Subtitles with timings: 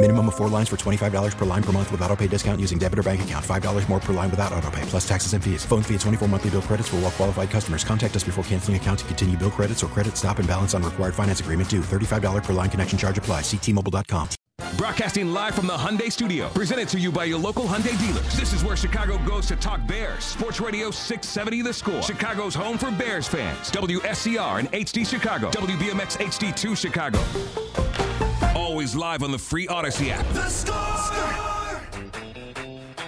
[0.00, 2.78] Minimum of four lines for $25 per line per month with auto pay discount using
[2.78, 3.44] debit or bank account.
[3.44, 5.64] $5 more per line without auto pay, plus taxes and fees.
[5.64, 7.82] Phone fee at 24 monthly bill credits for all well qualified customers.
[7.82, 10.84] Contact us before canceling account to continue bill credits or credit stop and balance on
[10.84, 11.80] required finance agreement due.
[11.80, 13.40] $35 per line connection charge apply.
[13.40, 14.28] Ctmobile.com.
[14.76, 18.36] Broadcasting live from the Hyundai Studio, presented to you by your local Hyundai dealers.
[18.36, 20.22] This is where Chicago goes to talk Bears.
[20.22, 22.02] Sports Radio 670 The Score.
[22.02, 23.72] Chicago's home for Bears fans.
[23.72, 25.50] WSCR and HD Chicago.
[25.50, 28.27] WBMX HD2 Chicago.
[28.54, 31.57] Always live on the free Audacy app.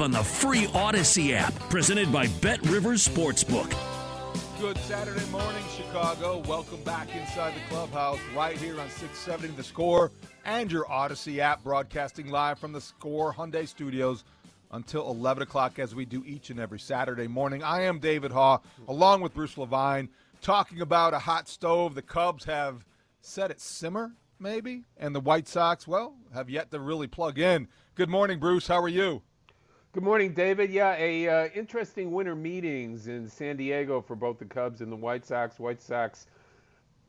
[0.00, 3.74] on the free Audacy app, presented by Bet Rivers Sportsbook.
[4.60, 6.42] Good Saturday morning, Chicago.
[6.48, 10.10] Welcome back inside the clubhouse right here on 670 The Score
[10.44, 14.24] and your Audacy app, broadcasting live from the Score Hyundai Studios
[14.72, 17.62] until 11 o'clock as we do each and every Saturday morning.
[17.62, 20.08] I am David Haugh, along with Bruce Levine,
[20.40, 21.94] talking about a hot stove.
[21.94, 22.84] The Cubs have
[23.20, 27.68] set it simmer, maybe, and the White Sox, well, have yet to really plug in.
[27.94, 28.66] Good morning, Bruce.
[28.66, 29.22] How are you?
[29.94, 30.72] Good morning, David.
[30.72, 34.96] Yeah, a uh, interesting winter meetings in San Diego for both the Cubs and the
[34.96, 35.60] White Sox.
[35.60, 36.26] White Sox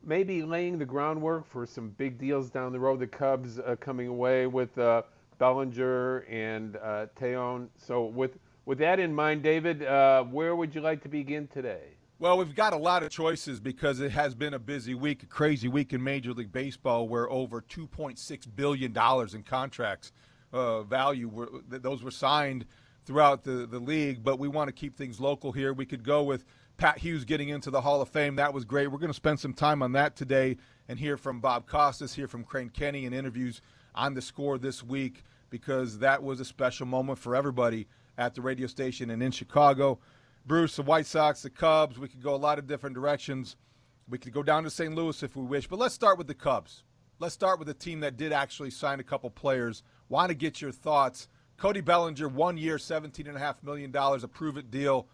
[0.04, 3.00] maybe laying the groundwork for some big deals down the road.
[3.00, 5.02] The Cubs uh, coming away with uh,
[5.38, 7.66] Bellinger and uh, Taillon.
[7.76, 11.96] So with with that in mind, David, uh, where would you like to begin today?
[12.20, 15.26] Well, we've got a lot of choices because it has been a busy week, a
[15.26, 20.12] crazy week in Major League Baseball, where over 2.6 billion dollars in contracts
[20.56, 21.28] uh, value.
[21.28, 22.64] Were, those were signed
[23.04, 25.72] throughout the, the league, but we want to keep things local here.
[25.72, 26.44] We could go with
[26.76, 28.36] Pat Hughes getting into the Hall of Fame.
[28.36, 28.88] That was great.
[28.88, 30.56] We're going to spend some time on that today
[30.88, 33.60] and hear from Bob Costas, hear from Crane Kenney in interviews
[33.94, 37.86] on the score this week because that was a special moment for everybody
[38.18, 39.98] at the radio station and in Chicago.
[40.44, 43.56] Bruce, the White Sox, the Cubs, we could go a lot of different directions.
[44.08, 44.94] We could go down to St.
[44.94, 46.82] Louis if we wish, but let's start with the Cubs.
[47.18, 50.60] Let's start with a team that did actually sign a couple players– Want to get
[50.60, 51.28] your thoughts.
[51.56, 55.08] Cody Bellinger, one year, $17.5 million, a prove it deal.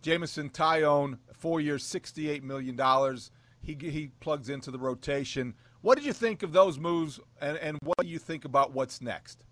[0.00, 2.76] Jamison Taillon, four years, $68 million.
[3.60, 5.54] He, he plugs into the rotation.
[5.82, 9.00] What did you think of those moves, and, and what do you think about what's
[9.00, 9.44] next?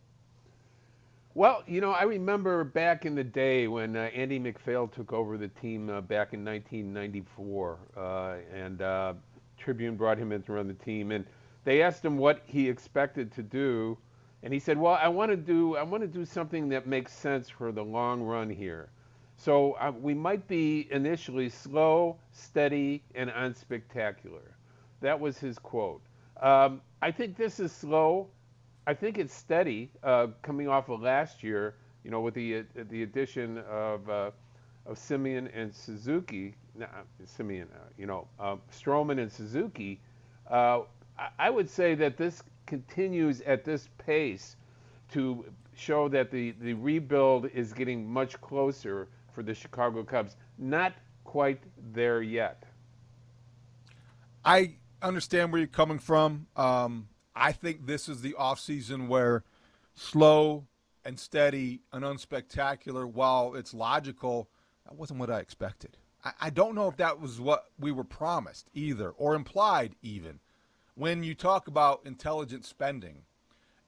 [1.35, 5.39] Well, you know, I remember back in the day when uh, Andy MacPhail took over
[5.39, 9.15] the team uh, back in 1994, uh, and uh,
[9.57, 11.25] Tribune brought him in to run the team, and
[11.65, 13.97] they asked him what he expected to do
[14.43, 17.13] and he said, "Well, I want to do I want to do something that makes
[17.13, 18.91] sense for the long run here.
[19.37, 24.53] So uh, we might be initially slow, steady, and unspectacular."
[25.01, 26.03] That was his quote.
[26.41, 28.29] Um, I think this is slow.
[28.87, 31.75] I think it's steady, uh, coming off of last year.
[32.05, 34.31] You know, with the uh, the addition of uh,
[34.87, 36.87] of Semien and Suzuki, nah,
[37.25, 40.01] Semien, uh, you know, uh, Stroman and Suzuki.
[41.21, 44.57] I, I would say that this continues at this pace
[45.13, 45.45] to
[45.75, 50.37] show that the, the rebuild is getting much closer for the Chicago Cubs.
[50.57, 50.93] Not
[51.25, 51.61] quite
[51.93, 52.63] there yet.
[54.45, 56.47] I understand where you're coming from.
[56.55, 59.43] Um, I think this is the offseason where
[59.95, 60.69] slow
[61.05, 64.49] and steady and unspectacular, while it's logical,
[64.87, 65.97] that wasn't what I expected.
[66.25, 70.39] I, I don't know if that was what we were promised either, or implied even
[71.01, 73.23] when you talk about intelligent spending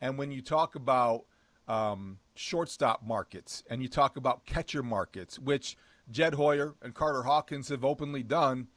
[0.01, 1.27] and when you talk about
[1.69, 5.77] um, shortstop markets and you talk about catcher markets, which
[6.11, 8.69] Jed Hoyer and Carter Hawkins have openly done,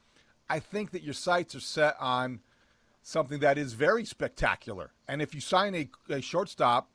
[0.50, 2.40] I think that your sights are set on
[3.02, 4.92] something that is very spectacular.
[5.08, 6.90] And if you sign a, a shortstop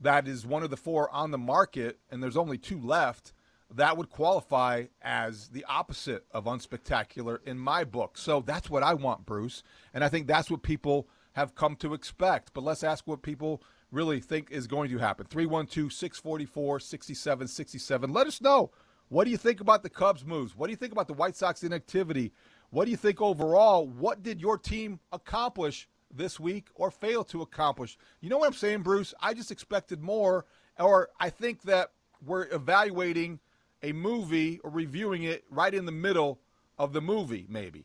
[0.00, 3.32] that is one of the four on the market and there's only two left,
[3.76, 8.18] that would qualify as the opposite of unspectacular in my book.
[8.18, 9.62] So that's what I want, Bruce.
[9.94, 12.52] And I think that's what people have come to expect.
[12.52, 15.26] But let's ask what people really think is going to happen.
[15.26, 18.12] 312 644 6767.
[18.12, 18.70] Let us know.
[19.08, 20.56] What do you think about the Cubs' moves?
[20.56, 22.32] What do you think about the White Sox inactivity?
[22.70, 23.86] What do you think overall?
[23.86, 27.98] What did your team accomplish this week or fail to accomplish?
[28.22, 29.12] You know what I'm saying, Bruce?
[29.20, 30.46] I just expected more,
[30.78, 31.90] or I think that
[32.24, 33.40] we're evaluating
[33.82, 36.38] a movie or reviewing it right in the middle
[36.78, 37.84] of the movie, maybe.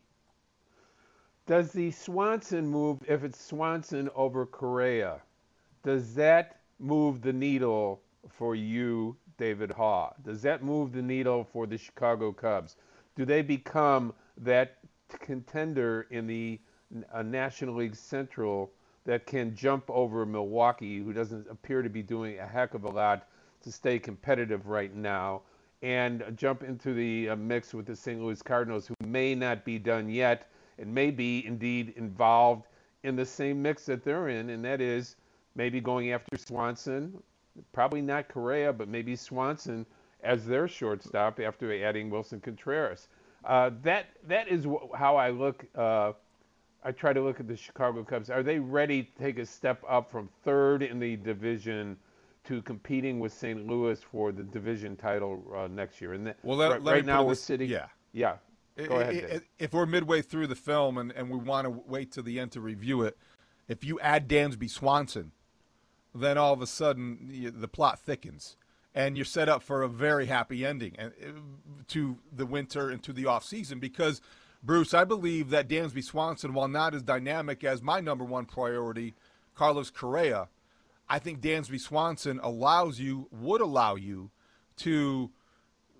[1.46, 5.20] Does the Swanson move, if it's Swanson over Correa,
[5.82, 10.12] does that move the needle for you, David Haugh?
[10.24, 12.76] Does that move the needle for the Chicago Cubs?
[13.16, 14.78] Do they become that
[15.08, 16.60] contender in the
[17.12, 18.70] uh, National League Central
[19.04, 22.88] that can jump over Milwaukee, who doesn't appear to be doing a heck of a
[22.88, 23.26] lot
[23.62, 25.42] to stay competitive right now,
[25.82, 28.20] and jump into the uh, mix with the St.
[28.20, 30.48] Louis Cardinals, who may not be done yet
[30.78, 32.66] and may be indeed involved
[33.04, 35.16] in the same mix that they're in, and that is
[35.54, 37.22] maybe going after Swanson,
[37.72, 39.86] probably not Correa, but maybe Swanson
[40.22, 43.08] as their shortstop after adding Willson Contreras.
[43.44, 44.66] Uh, that that is
[44.96, 45.64] how I look.
[45.76, 46.12] Uh,
[46.84, 48.30] I try to look at the Chicago Cubs.
[48.30, 51.96] Are they ready to take a step up from third in the division
[52.48, 53.66] to competing with St.
[53.66, 56.14] Louis for the division title uh, next year?
[56.14, 57.70] And the, well, let, right, let right now we're this, sitting.
[57.70, 58.36] Yeah, yeah.
[58.76, 59.14] Go ahead.
[59.14, 62.38] It, if we're midway through the film and, and we want to wait to the
[62.38, 63.16] end to review it,
[63.66, 65.32] if you add Dansby Swanson,
[66.14, 68.56] then all of a sudden the plot thickens
[68.94, 71.10] and you're set up for a very happy ending uh,
[71.86, 74.20] to the winter and to the off season because
[74.62, 79.14] Bruce, I believe that Dansby Swanson, while not as dynamic as my number one priority,
[79.54, 80.48] Carlos Correa,
[81.08, 84.30] I think Dansby Swanson allows you, would allow you
[84.78, 85.30] to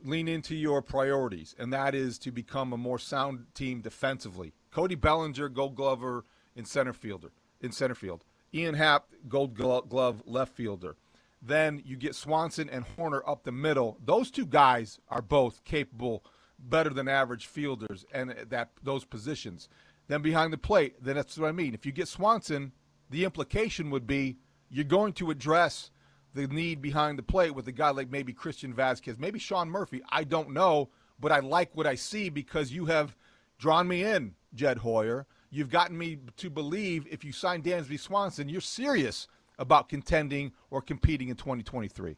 [0.05, 4.53] lean into your priorities, and that is to become a more sound team defensively.
[4.71, 6.25] Cody Bellinger, Gold Glover
[6.55, 8.25] in center fielder, in center field.
[8.55, 10.97] Ian Happ, Gold Glove left fielder.
[11.41, 13.99] Then you get Swanson and Hoerner up the middle.
[14.05, 16.25] Those two guys are both capable,
[16.59, 19.69] better than average fielders, and that those positions.
[20.09, 21.75] Then behind the plate, then that's what I mean.
[21.75, 22.73] If you get Swanson,
[23.11, 24.39] the implication would be
[24.71, 25.91] you're going to address
[26.35, 30.03] the need behind the plate with a guy like maybe Christian Vazquez, maybe Sean Murphy.
[30.11, 33.17] I don't know, but I like what I see because you have
[33.59, 35.27] drawn me in, Jed Hoyer.
[35.51, 39.27] You've gotten me to believe if you sign Dansby Swanson, you're serious
[39.59, 42.17] about contending or competing in 2023?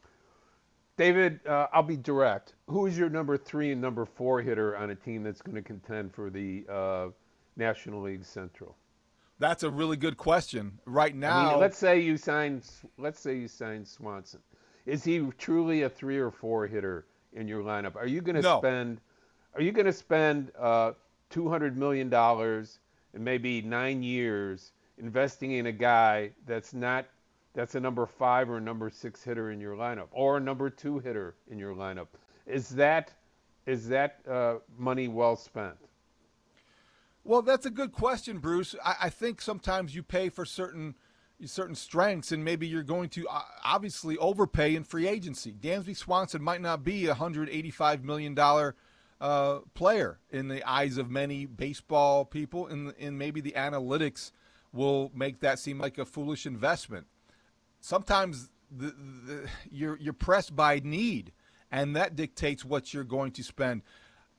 [0.97, 2.55] David, uh, I'll be direct.
[2.67, 5.63] Who is your number three and number four hitter on a team that's going to
[5.63, 7.09] contend for the uh,
[7.57, 8.77] National League Central?
[9.41, 10.79] That's a really good question.
[10.85, 12.63] Right now, I mean, let's say you sign.
[12.99, 14.41] Let's say you sign Swanson.
[14.85, 17.97] Is he truly a three or four hitter in your lineup?
[17.97, 18.59] Are you going to no.
[18.59, 19.01] spend?
[19.55, 20.93] Are you going to spend uh,
[21.31, 22.81] two hundred million dollars
[23.15, 27.07] in maybe nine years investing in a guy that's not
[27.55, 30.99] that's a number five or number six hitter in your lineup, or a number two
[30.99, 32.09] hitter in your lineup.
[32.47, 33.13] Is that
[33.65, 35.77] is that uh, money well spent?
[37.25, 38.75] Well, that's a good question, Bruce.
[38.85, 40.95] I, I, think sometimes you pay for certain
[41.45, 45.53] certain strengths, and maybe you're going to uh, obviously overpay in free agency.
[45.53, 48.75] Dansby Swanson might not be a hundred eighty-five million dollar
[49.21, 54.33] uh, player in the eyes of many baseball people, and in maybe the analytics
[54.73, 57.07] will make that seem like a foolish investment
[57.81, 58.95] sometimes the,
[59.27, 61.33] the, you're you're pressed by need,
[61.71, 63.83] and that dictates what you're going to spend.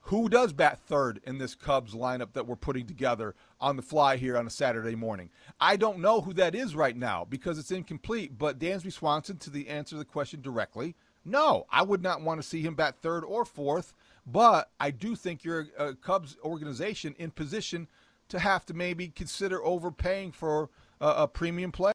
[0.05, 4.17] Who does bat third in this Cubs lineup that we're putting together on the fly
[4.17, 5.29] here on a Saturday morning?
[5.59, 8.37] I don't know who that is right now because it's incomplete.
[8.37, 12.41] But Dansby Swanson, to the answer to the question directly, no, I would not want
[12.41, 13.93] to see him bat third or fourth.
[14.25, 17.87] But I do think you're a Cubs organization in position
[18.29, 21.93] to have to maybe consider overpaying for a, a premium player.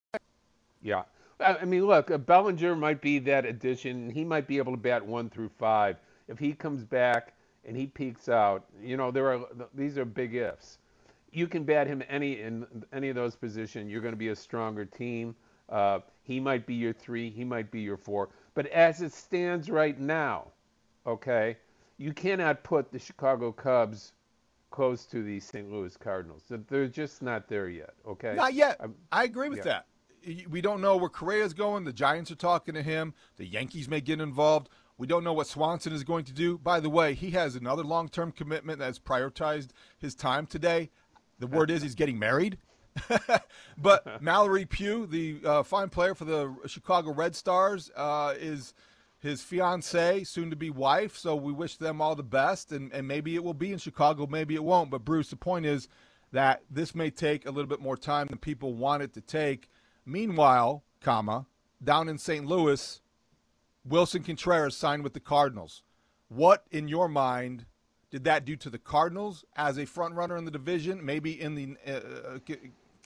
[0.81, 1.03] Yeah,
[1.41, 4.11] I mean, look, Bellinger might be that addition.
[4.11, 5.97] He might be able to bat one through five.
[6.29, 7.35] If he comes back
[7.67, 9.41] and he peaks out, you know, there are
[9.75, 10.79] these are big ifs.
[11.33, 13.91] You can bat him any in any of those positions.
[13.91, 15.35] You're going to be a stronger team.
[15.69, 17.29] Uh, he might be your three.
[17.29, 18.31] He might be your four.
[18.55, 20.47] But as it stands right now,
[21.07, 21.57] okay,
[21.99, 24.13] you cannot put the Chicago Cubs
[24.71, 25.71] close to the St.
[25.71, 26.45] Louis Cardinals.
[26.69, 27.95] They're just not there yet.
[28.07, 28.35] Okay.
[28.35, 28.77] Not yet.
[28.81, 29.65] I'm, i agree with yeah.
[29.65, 29.87] that
[30.49, 31.85] we don't know where Correa's going.
[31.85, 33.15] The Giants are talking to him.
[33.37, 34.69] The Yankees may get involved.
[34.99, 36.59] We don't know what Swanson is going to do.
[36.59, 40.91] By the way, he has another long term commitment that's prioritized his time today.
[41.39, 42.59] The word is he's getting married.
[43.79, 48.73] but Mallory Pugh, the uh, fine player for the Chicago Red Stars, uh, is
[49.19, 51.17] his fiancee, soon to be wife.
[51.17, 52.73] So we wish them all the best.
[52.73, 54.91] And, and maybe it will be in Chicago, maybe it won't.
[54.91, 55.89] But Bruce, the point is
[56.33, 59.69] that this may take a little bit more time than people want it to take.
[60.07, 61.47] Meanwhile, comma,
[61.83, 62.47] down in St.
[62.47, 63.01] Louis,
[63.89, 65.83] Willson Contreras signed with the Cardinals.
[66.29, 67.67] What, in your mind,
[68.11, 71.55] did that do to the Cardinals as a front runner in the division, maybe in
[71.55, 72.55] the uh, uh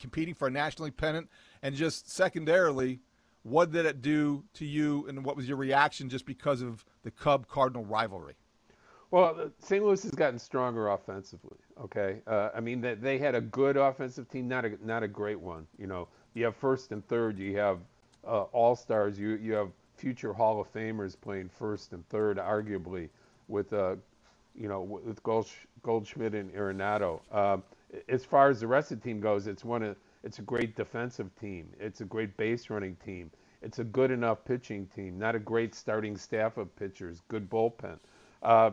[0.01, 1.29] competing for a National pennant,
[1.63, 3.01] and just secondarily,
[3.43, 7.11] what did it do to you, and what was your reaction just because of the
[7.11, 8.35] Cub Cardinal rivalry?
[9.11, 9.85] Well, St.
[9.85, 11.59] Louis has gotten stronger offensively.
[11.83, 15.09] Okay, uh, I mean that they had a good offensive team, not a not a
[15.09, 15.67] great one.
[15.79, 17.81] You know, you have first and third, you have
[18.27, 23.09] uh, all stars, you you have future Hall of Famers playing first and third, arguably
[23.49, 23.97] with uh,
[24.55, 27.21] you know with Goldschmidt and Arenado.
[27.33, 27.63] Um,
[28.09, 30.77] as far as the rest of the team goes, it's one of it's a great
[30.77, 31.69] defensive team.
[31.79, 33.31] It's a great base running team.
[33.63, 35.19] It's a good enough pitching team.
[35.19, 37.21] Not a great starting staff of pitchers.
[37.29, 37.99] Good bullpen.
[38.43, 38.71] Uh,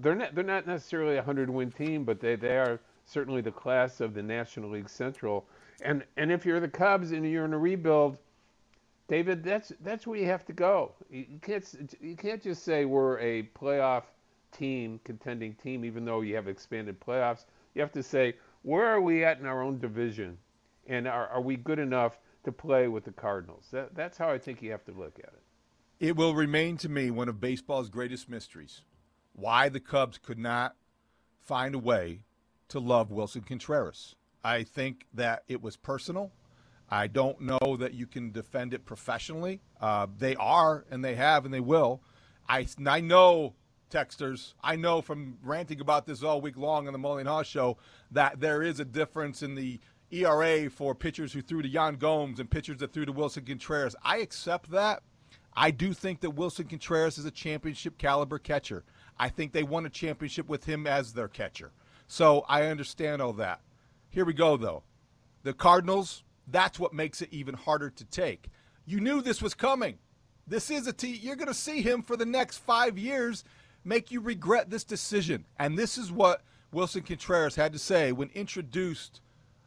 [0.00, 3.50] they're not they're not necessarily a hundred win team, but they, they are certainly the
[3.50, 5.46] class of the National League Central.
[5.82, 8.18] And and if you're the Cubs and you're in a rebuild,
[9.08, 10.92] David, that's that's where you have to go.
[11.10, 14.04] You, can't you can't just say we're a playoff
[14.52, 17.46] team, contending team, even though you have expanded playoffs.
[17.74, 20.36] You have to say where are we at in our own division,
[20.86, 23.68] and are are we good enough to play with the Cardinals?
[23.72, 25.42] That, that's how I think you have to look at it.
[26.00, 28.82] It will remain to me one of baseball's greatest mysteries
[29.38, 30.74] why the Cubs could not
[31.38, 32.20] find a way
[32.68, 34.16] to love Willson Contreras.
[34.44, 36.32] I think that it was personal.
[36.90, 39.60] I don't know that you can defend it professionally.
[39.80, 42.02] Uh, they are, and they have, and they will.
[42.48, 43.54] I, I know,
[43.90, 47.44] texters, I know from ranting about this all week long on the Mully and Haugh
[47.44, 47.76] show
[48.10, 49.80] that there is a difference in the
[50.10, 53.94] ERA for pitchers who threw to Yan Gomes and pitchers that threw to Willson Contreras.
[54.02, 55.02] I accept that.
[55.54, 58.84] I do think that Willson Contreras is a championship caliber catcher.
[59.18, 61.72] I think they won a championship with him as their catcher.
[62.06, 63.60] So I understand all that.
[64.08, 64.84] Here we go, though.
[65.42, 68.48] The Cardinals, that's what makes it even harder to take.
[68.84, 69.98] You knew this was coming.
[70.46, 71.08] This is a T.
[71.08, 73.44] You're going to see him for the next five years
[73.84, 75.44] make you regret this decision.
[75.58, 79.20] And this is what Willson Contreras had to say when introduced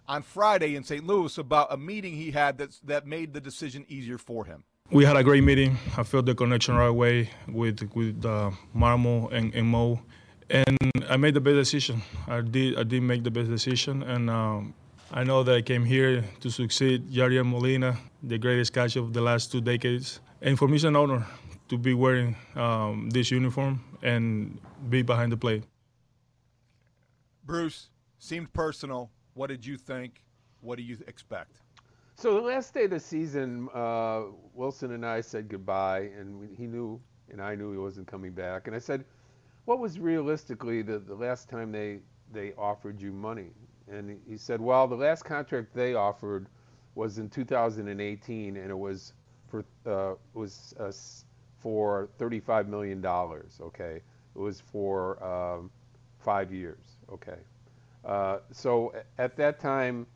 [0.08, 1.06] on Friday in St.
[1.06, 5.06] Louis about a meeting he had that's, that made the decision easier for him we
[5.06, 5.78] had a great meeting.
[5.98, 10.02] I felt the connection right away with with uh, Marmo and, and, Mo,
[10.50, 10.78] and
[11.10, 12.02] I made the best decision.
[12.28, 14.74] I did I did make the best decision, and um,
[15.14, 19.20] I know that I came here to succeed Yadier Molina, the greatest catcher of the
[19.20, 21.26] last two decades, and for me it's an honor
[21.68, 24.58] to be wearing um, this uniform and
[24.90, 25.64] be behind the plate.
[27.44, 27.90] Bruce
[28.20, 29.12] seemed personal.
[29.34, 30.24] What did you think?
[30.62, 31.60] What do you expect?
[32.16, 34.22] So the last day of the season, uh,
[34.58, 38.32] Willson and I said goodbye, and we, he knew, and I knew he wasn't coming
[38.32, 38.68] back.
[38.68, 39.04] And I said,
[39.66, 42.00] "What was realistically the, the last time they
[42.34, 43.52] they offered you money?"
[43.92, 46.48] And he said, "Well, the last contract they offered
[46.96, 49.14] was in 2018, and it was
[49.48, 50.92] for uh, was uh,
[51.60, 53.60] for 35 million dollars.
[53.62, 54.02] Okay,
[54.36, 55.72] it was for um,
[56.20, 56.98] five years.
[57.12, 57.40] Okay,
[58.06, 60.08] uh, so at that time."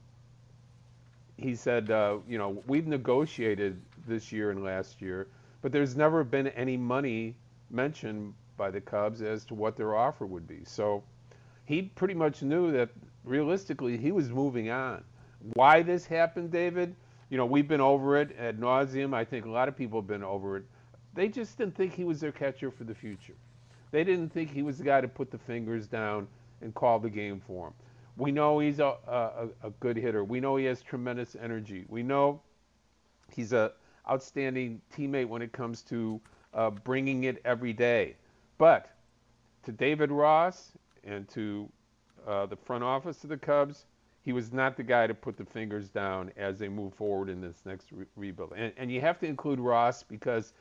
[1.37, 5.27] he said, uh, you know, we've negotiated this year and last year,
[5.61, 7.35] but there's never been any money
[7.69, 10.63] mentioned by the Cubs as to what their offer would be.
[10.63, 11.03] So
[11.65, 12.89] he pretty much knew that
[13.23, 15.03] realistically he was moving on.
[15.53, 16.95] Why this happened, David?
[17.29, 19.13] You know, we've been over it ad nauseum.
[19.13, 20.63] I think a lot of people have been over it.
[21.13, 23.35] They just didn't think he was their catcher for the future.
[23.91, 26.27] They didn't think he was the guy to put the fingers down
[26.61, 27.73] and call the game for him.
[28.17, 30.23] We know he's a, a, a good hitter.
[30.23, 31.85] We know he has tremendous energy.
[31.89, 32.41] We know
[33.31, 33.73] he's a
[34.09, 36.21] outstanding teammate when it comes to
[36.53, 38.15] uh, bringing it every day.
[38.57, 38.91] But
[39.63, 40.71] to David Ross
[41.05, 41.69] and to
[42.27, 43.85] uh, the front office of the Cubs,
[44.21, 47.39] he was not the guy to put the fingers down as they move forward in
[47.39, 48.53] this next re- rebuild.
[48.55, 50.53] And, and you have to include Ross because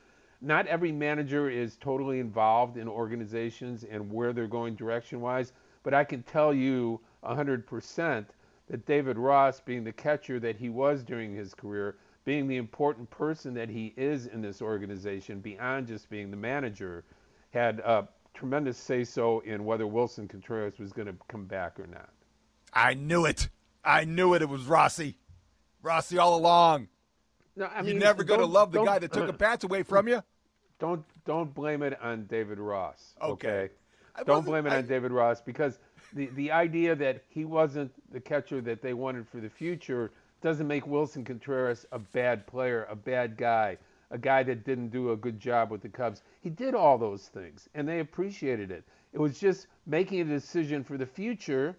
[0.43, 5.53] not every manager is totally involved in organizations and where they're going direction wise.
[5.83, 8.27] But I can tell you 100%
[8.69, 13.09] that David Ross, being the catcher that he was during his career, being the important
[13.11, 17.05] person that he is in this organization, beyond just being the manager,
[17.51, 21.87] had a tremendous say so in whether Willson Contreras was going to come back or
[21.87, 22.11] not.
[22.73, 23.49] I knew it.
[23.85, 24.43] I knew it.
[24.43, 25.17] It was Rossi.
[25.83, 26.89] Rossi all along.
[27.57, 29.83] No, I mean, You're never going to love the guy that took a bats away
[29.83, 30.23] from you.
[30.81, 33.15] don't don't blame it on David Ross.
[33.23, 33.49] Okay.
[33.49, 33.73] okay?
[34.27, 35.79] Don't blame it I, on David Ross because
[36.13, 40.11] the the idea that he wasn't the catcher that they wanted for the future
[40.43, 43.79] doesn't make Willson Contreras a bad player, a bad guy,
[44.11, 46.23] a guy that didn't do a good job with the Cubs.
[46.45, 48.85] He did all those things, and they appreciated it.
[49.15, 51.75] It was just making a decision for the future.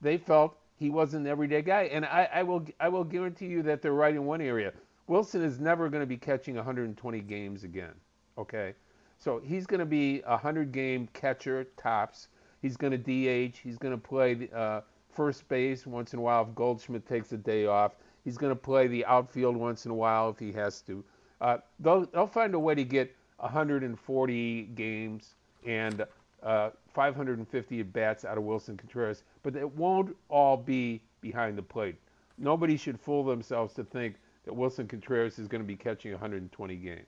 [0.00, 3.62] They felt he wasn't an everyday guy, and I, I will I will guarantee you
[3.62, 4.72] that they're right in one area.
[5.08, 7.92] Willson is never going to be catching 120 games again.
[8.36, 8.74] Okay,
[9.18, 12.26] so he's going to be a 100 game catcher tops.
[12.60, 13.58] He's going to DH.
[13.58, 17.36] He's going to play uh, first base once in a while if Goldschmidt takes a
[17.36, 17.92] day off.
[18.24, 21.04] He's going to play the outfield once in a while if he has to.
[21.40, 25.34] Uh, they'll, they'll find a way to get 140 games
[25.66, 26.04] and
[26.42, 31.62] uh, 550 at bats out of Willson Contreras, but it won't all be behind the
[31.62, 31.96] plate.
[32.36, 36.76] Nobody should fool themselves to think that Willson Contreras is going to be catching 120
[36.76, 37.06] games.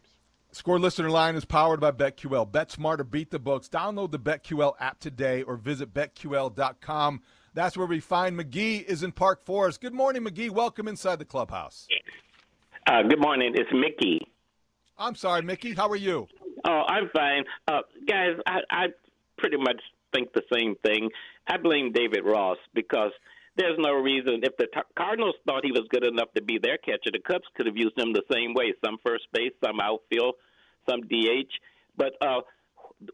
[0.52, 2.50] Score listener line is powered by BetQL.
[2.50, 3.68] Bet smarter, beat the books.
[3.68, 7.22] Download the BetQL app today or visit betql.com.
[7.54, 9.80] That's where we find McGee is in Park Forest.
[9.80, 10.50] Good morning, McGee.
[10.50, 11.86] Welcome inside the clubhouse.
[12.86, 13.52] Uh, good morning.
[13.54, 14.20] It's Mickey.
[15.00, 15.74] I'm sorry, Mickey.
[15.74, 16.28] How are you?
[16.64, 17.44] Oh, I'm fine.
[17.66, 18.86] Uh, guys, I, I
[19.38, 19.80] pretty much
[20.14, 21.08] think the same thing.
[21.48, 23.12] I blame David Ross because–
[23.56, 24.40] there's no reason.
[24.42, 27.66] If the Cardinals thought he was good enough to be their catcher, the Cubs could
[27.66, 28.72] have used him the same way.
[28.84, 30.36] Some first base, some outfield,
[30.88, 31.52] some DH.
[31.96, 32.40] But uh,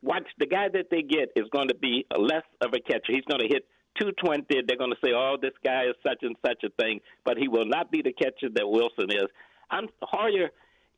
[0.02, 3.10] watch the guy that they get is going to be less of a catcher.
[3.10, 3.66] He's going to hit
[3.98, 4.44] 220.
[4.68, 7.48] They're going to say, "Oh, this guy is such and such a thing," but he
[7.48, 9.26] will not be the catcher that Willson is.
[9.70, 10.50] I'm Hoyer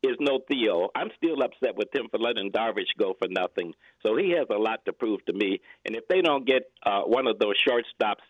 [0.02, 0.88] is no Theo.
[0.94, 3.72] I'm still upset with him for letting Darvish go for nothing.
[4.06, 5.60] So he has a lot to prove to me.
[5.84, 8.22] And if they don't get uh, one of those shortstops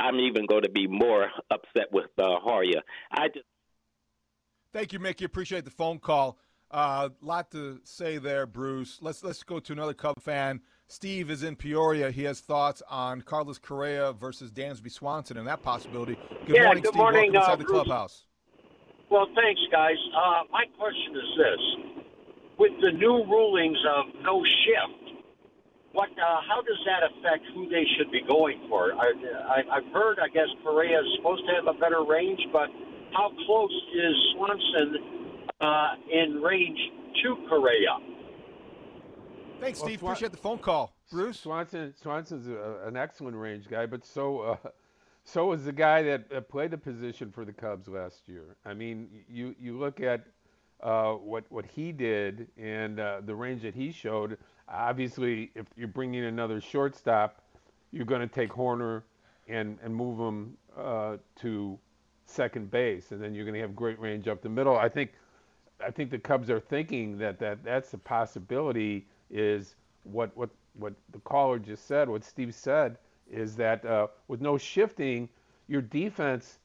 [0.00, 2.82] I'm even going to be more upset with uh, Hoyer.
[3.10, 3.46] I just.
[4.72, 5.24] Thank you, Mickey.
[5.24, 6.38] Appreciate the phone call.
[6.70, 8.98] A uh, lot to say there, Bruce.
[9.00, 10.60] Let's let's go to another Cub fan.
[10.86, 12.10] Steve is in Peoria.
[12.10, 16.18] He has thoughts on Carlos Correa versus Dansby Swanson and that possibility.
[16.46, 16.98] Good yeah, morning, good Steve.
[16.98, 17.84] Morning, Welcome uh, inside the Bruce.
[17.84, 18.26] clubhouse.
[19.10, 19.96] Well, thanks, guys.
[20.14, 21.62] Uh, my question is this:
[22.58, 25.08] with the new rulings of no shift,
[25.92, 26.10] what?
[26.10, 28.92] Uh, how does that affect who they should be going for?
[28.92, 29.12] I,
[29.48, 32.68] I, I've heard, I guess Correa is supposed to have a better range, but
[33.12, 34.96] how close is Swanson
[35.60, 36.78] uh, in range
[37.24, 37.96] to Correa?
[39.60, 40.02] Thanks, Steve.
[40.02, 41.40] Well, Appreciate the phone call, Bruce.
[41.40, 44.56] Swanson Swanson's a, an excellent range guy, but so uh,
[45.28, 48.56] so is the guy that uh, played the position for the Cubs last year.
[48.64, 50.24] I mean, you you look at
[50.82, 54.38] uh, what what he did and uh, the range that he showed.
[54.68, 57.42] Obviously, if you're bringing another shortstop,
[57.90, 59.02] you're going to take Hoerner
[59.48, 61.78] and and move him uh, to
[62.26, 64.76] second base, and then you're going to have great range up the middle.
[64.76, 65.12] I think
[65.84, 69.06] I think the Cubs are thinking that, that that's a possibility.
[69.30, 72.96] Is what what what the caller just said, what Steve said,
[73.30, 75.28] is that uh, with no shifting,
[75.66, 76.58] your defense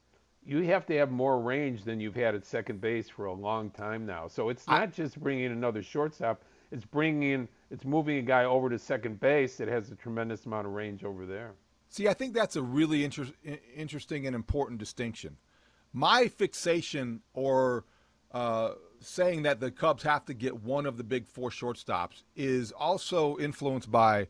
[0.45, 3.69] you have to have more range than you've had at second base for a long
[3.69, 4.27] time now.
[4.27, 8.77] So it's not just bringing another shortstop; it's bringing it's moving a guy over to
[8.77, 11.53] second base that has a tremendous amount of range over there.
[11.89, 13.27] See, I think that's a really inter-
[13.75, 15.37] interesting and important distinction.
[15.93, 17.85] My fixation or
[18.31, 22.71] uh, saying that the Cubs have to get one of the big four shortstops is
[22.71, 24.27] also influenced by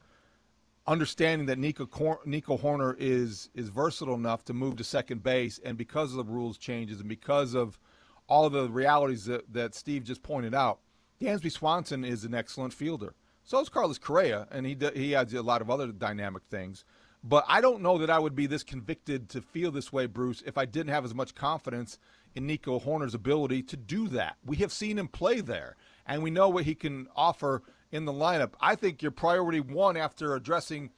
[0.86, 5.60] understanding that Nico Cor- Nico Hoerner is is versatile enough to move to second base,
[5.63, 7.80] and because of the rules changes and because of
[8.28, 10.80] all of the realities that, that Steve just pointed out,
[11.22, 13.15] Dansby Swanson is an excellent fielder.
[13.43, 16.86] So is Carlos Correa, and he he adds a lot of other dynamic things.
[17.26, 20.43] But I don't know that I would be this convicted to feel this way, Bruce,
[20.46, 21.98] if I didn't have as much confidence
[22.36, 24.36] in Nico Hoerner's ability to do that.
[24.46, 28.12] We have seen him play there, and we know what he can offer in the
[28.12, 28.53] lineup.
[28.60, 30.89] I think your priority one after addressing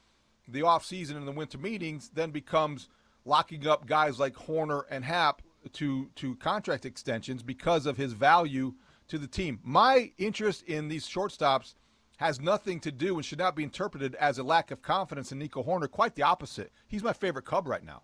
[0.48, 2.88] the offseason and the winter meetings then becomes
[3.26, 5.42] locking up guys like Hoerner and Happ
[5.74, 8.74] to to contract extensions because of his value
[9.10, 9.60] to the team.
[9.62, 11.74] My interest in these shortstops
[12.18, 15.40] has nothing to do and should not be interpreted as a lack of confidence in
[15.40, 15.92] Nico Hoerner.
[15.92, 16.72] Quite the opposite.
[16.88, 18.04] He's my favorite Cub right now.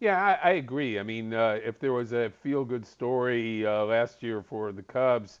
[0.00, 0.98] Yeah, I, I agree.
[0.98, 5.40] I mean, uh, if there was a feel-good story uh, last year for the Cubs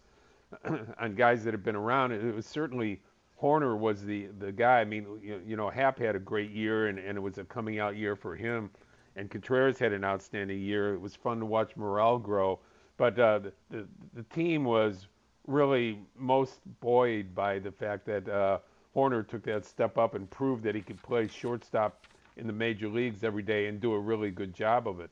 [0.98, 3.00] on guys that have been around, it was certainly
[3.40, 4.80] Hoerner was the the guy.
[4.80, 7.44] I mean, you, you know, Happ had a great year, and, and it was a
[7.44, 8.70] coming out year for him.
[9.16, 10.94] And Contreras had an outstanding year.
[10.94, 12.60] It was fun to watch Morel grow.
[12.96, 15.08] But uh, the, the the team was
[15.46, 18.58] really most buoyed by the fact that uh,
[18.94, 22.04] Hoerner took that step up and proved that he could play shortstop
[22.36, 25.10] in the major leagues every day and do a really good job of it.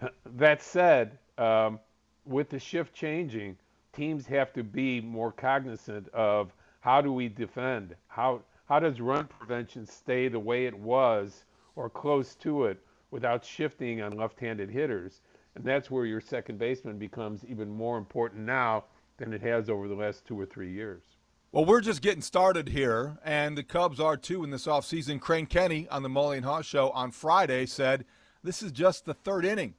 [0.36, 1.80] That said, um,
[2.24, 3.56] with the shift changing,
[3.98, 7.96] teams have to be more cognizant of how do we defend?
[8.06, 12.78] How how does run prevention stay the way it was or close to it
[13.10, 15.22] without shifting on left-handed hitters?
[15.54, 18.84] And that's where your second baseman becomes even more important now
[19.16, 21.02] than it has over the last two or three years.
[21.50, 25.18] Well, we're just getting started here, and the Cubs are too in this offseason.
[25.18, 28.04] Crane Kenney on the Mully and Haugh show on Friday said
[28.44, 29.74] this is just the third inning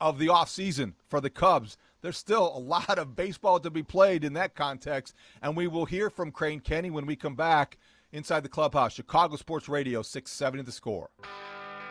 [0.00, 1.76] of the offseason for the Cubs.
[2.00, 5.84] There's still a lot of baseball to be played in that context, and we will
[5.84, 7.76] hear from Crane Kenney when we come back
[8.12, 8.92] inside the clubhouse.
[8.92, 11.10] Chicago Sports Radio, 670 the score.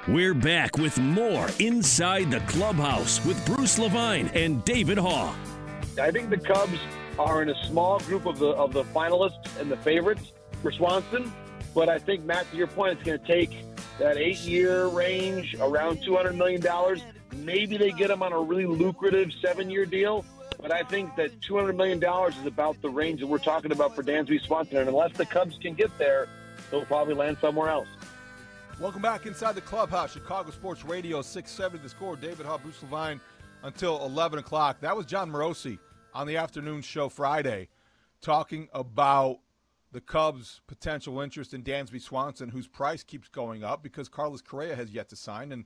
[0.08, 5.36] We're back with more Inside the Clubhouse with Bruce Levine and David Haugh.
[6.00, 6.80] I think the Cubs
[7.20, 11.34] are in a small group of the of the finalists and the favorites for Swanson.
[11.76, 13.66] But I think Matt, to your point, it's going to take
[14.00, 17.02] that eight-year range, around two hundred million dollars.
[17.36, 20.26] Maybe they get him on a really lucrative seven-year deal.
[20.60, 23.72] But I think that two hundred million dollars is about the range that we're talking
[23.72, 24.78] about for Dansby Swanson.
[24.78, 26.28] And unless the Cubs can get there,
[26.72, 27.88] they'll probably land somewhere else.
[28.80, 32.16] Welcome back inside the clubhouse, Chicago Sports Radio, 670 the score.
[32.16, 33.20] David Haugh, Bruce Levine
[33.64, 34.80] until 11 o'clock.
[34.82, 35.80] That was Jon Morosi
[36.14, 37.70] on the afternoon show Friday
[38.22, 39.40] talking about
[39.92, 44.76] the Cubs' potential interest in Dansby Swanson, whose price keeps going up because Carlos Correa
[44.76, 45.52] has yet to sign.
[45.52, 45.66] And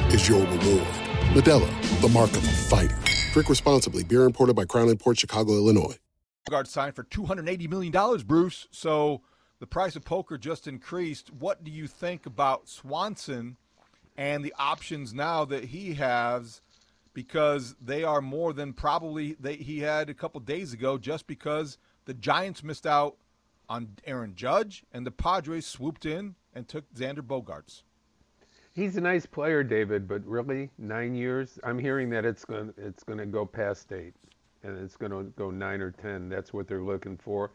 [0.13, 0.87] is your reward.
[1.33, 2.97] Modelo, the mark of a fighter.
[3.31, 4.03] Drink responsibly.
[4.03, 5.97] Beer imported by Crown Port Chicago, Illinois.
[6.49, 8.67] Guard signed for $280 million, Bruce.
[8.71, 9.21] So
[9.59, 11.31] the price of poker just increased.
[11.31, 13.57] What do you think about Swanson
[14.17, 16.61] and the options now that he has?
[17.13, 21.77] Because they are more than probably they, he had a couple days ago, just because
[22.05, 23.17] the Giants missed out
[23.69, 27.83] on Aaron Judge and the Padres swooped in and took Xander Bogaerts.
[28.73, 31.59] He's a nice player, David, but really nine years.
[31.61, 34.13] I'm hearing that it's going it's going to go past eight,
[34.63, 36.29] and it's going to go nine or ten.
[36.29, 37.51] That's what they're looking for.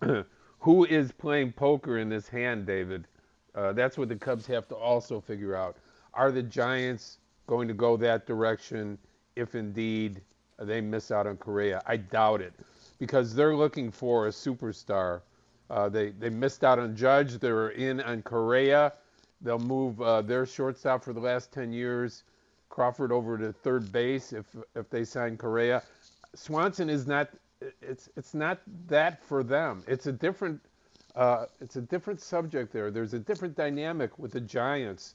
[0.60, 3.06] Who is playing poker in this hand, David?
[3.54, 5.76] Uh, that's what the Cubs have to also figure out.
[6.14, 8.96] Are the Giants going to go that direction
[9.36, 10.22] if indeed
[10.58, 11.82] they miss out on Correa?
[11.86, 12.54] I doubt it,
[12.98, 15.20] because they're looking for a superstar.
[15.68, 17.38] Uh, they they missed out on Judge.
[17.38, 18.94] They were in on Correa
[19.44, 22.24] They'll move uh, their shortstop for the last 10 years,
[22.70, 25.82] Crawford, over to third base if if they sign Correa.
[26.34, 27.28] Swanson is not.
[27.82, 29.84] It's it's not that for them.
[29.86, 30.60] It's a different.
[31.14, 32.90] Uh, it's a different subject there.
[32.90, 35.14] There's a different dynamic with the Giants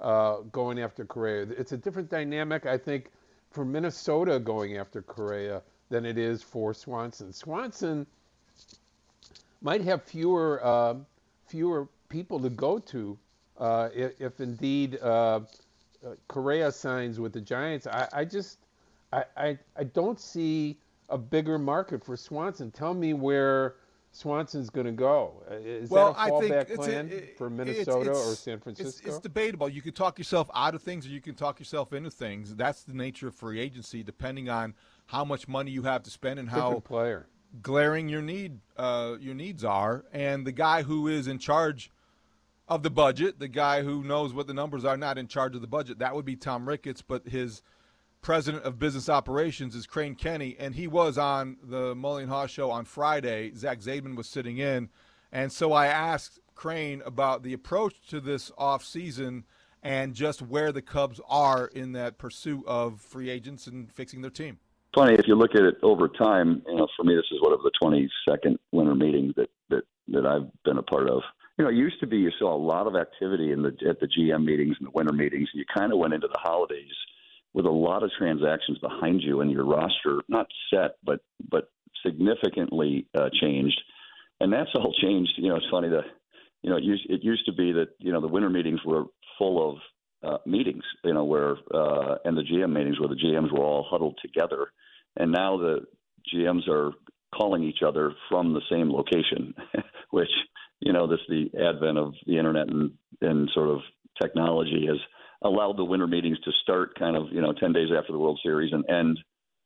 [0.00, 1.42] uh, going after Correa.
[1.42, 3.10] It's a different dynamic, I think,
[3.50, 7.32] for Minnesota going after Correa than it is for Swanson.
[7.32, 8.06] Swanson
[9.60, 10.94] might have fewer uh,
[11.46, 13.18] fewer people to go to
[13.58, 15.40] uh, if, if, indeed uh, uh,
[16.28, 18.58] Correa signs with the Giants, I, I just
[19.12, 22.70] I, I, I don't see a bigger market for Swanson.
[22.70, 23.76] Tell me where
[24.14, 25.42] Swanson's going to go.
[25.50, 28.60] Uh, is well, that a fallback plan a, it, for Minnesota it's, it's, or San
[28.60, 28.88] Francisco?
[28.88, 29.68] It's, it's, debatable.
[29.68, 32.54] You can talk yourself out of things, or you can talk yourself into things.
[32.54, 34.74] That's the nature of free agency, depending on
[35.06, 37.26] how much money you have to spend and how player.
[37.60, 40.04] glaring your need uh, your needs are.
[40.12, 41.90] And the guy who is in charge
[42.68, 45.60] of the budget, the guy who knows what the numbers are, not in charge of
[45.60, 45.98] the budget.
[45.98, 47.62] That would be Tom Ricketts, but his
[48.22, 52.48] president of business operations is Crane Kenney, and he was on the Mully and Haugh
[52.48, 53.52] show on Friday.
[53.54, 54.88] Zach Zaidman was sitting in,
[55.30, 59.44] and so I asked Crane about the approach to this off season
[59.82, 64.30] and just where the Cubs are in that pursuit of free agents and fixing their
[64.30, 64.58] team.
[64.94, 66.62] Funny if you look at it over time.
[66.66, 70.24] You know, for me, this is one of the 22nd winter meetings that that that
[70.24, 71.22] I've been a part of.
[71.56, 74.00] You know, it used to be you saw a lot of activity in the at
[74.00, 76.94] the GM meetings and the winter meetings, and you kind of went into the holidays
[77.52, 81.70] with a lot of transactions behind you and your roster not set, but but
[82.04, 83.80] significantly uh, changed,
[84.40, 85.32] and that's all changed.
[85.36, 86.04] You know, it's funny that
[86.62, 89.04] you know it used, it used to be that you know the winter meetings were
[89.38, 89.78] full of
[90.24, 93.86] uh, meetings, you know, where uh, and the GM meetings where the GMs were all
[93.88, 94.72] huddled together,
[95.16, 95.80] and now the
[96.34, 96.92] GMs are
[97.34, 99.54] calling each other from the same location,
[100.10, 100.30] which
[100.84, 103.80] you know this the advent of the internet and and sort of
[104.20, 104.98] technology has
[105.42, 108.38] allowed the winter meetings to start kind of you know 10 days after the World
[108.42, 109.18] Series and end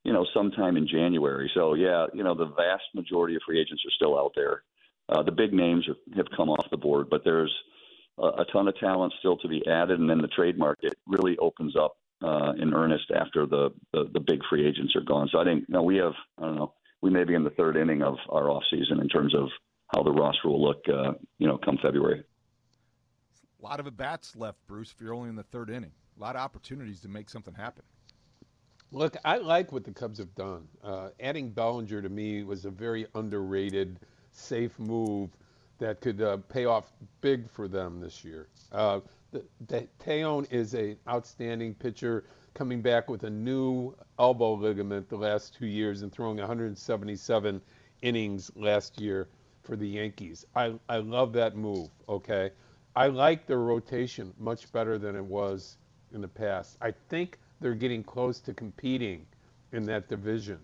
[0.05, 1.51] you know sometime in January.
[1.55, 4.63] So yeah, you know the vast majority of free agents are still out there.
[5.09, 7.55] Uh, the big names are, have come off the board, but there's
[8.19, 11.37] a, a ton of talent still to be added, and then the trade market really
[11.39, 15.29] opens up uh, in earnest after the, the the big free agents are gone.
[15.33, 17.51] So I think you know, we have I don't know we may be in the
[17.51, 19.49] third inning of our off season in terms of
[19.89, 22.23] how the roster will look uh, you know come February.
[23.61, 24.93] A lot of at bats left, Bruce.
[24.95, 27.83] If you're only in the third inning, a lot of opportunities to make something happen.
[28.91, 30.67] Look, I like what the Cubs have done.
[30.83, 35.31] Uh, adding Bellinger to me was a very underrated, safe move
[35.79, 38.49] that could uh, pay off big for them this year.
[38.73, 42.25] Uh, the, the, Taillon is an outstanding pitcher,
[42.55, 47.61] coming back with a new elbow ligament the last two years and throwing 177
[48.01, 49.29] innings last year
[49.69, 50.45] for the Yankees.
[50.57, 51.91] I, I love that move.
[52.09, 52.51] Okay,
[52.97, 55.77] I like their rotation much better than it was
[56.13, 56.79] in the past.
[56.81, 59.27] I think they're getting close to competing
[59.73, 60.59] in that division.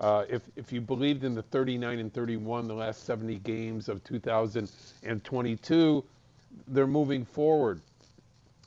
[0.00, 4.02] Uh, if, if you believed in the 39 and 31, the last 70 games of
[4.04, 6.04] 2022,
[6.68, 7.82] they're moving forward.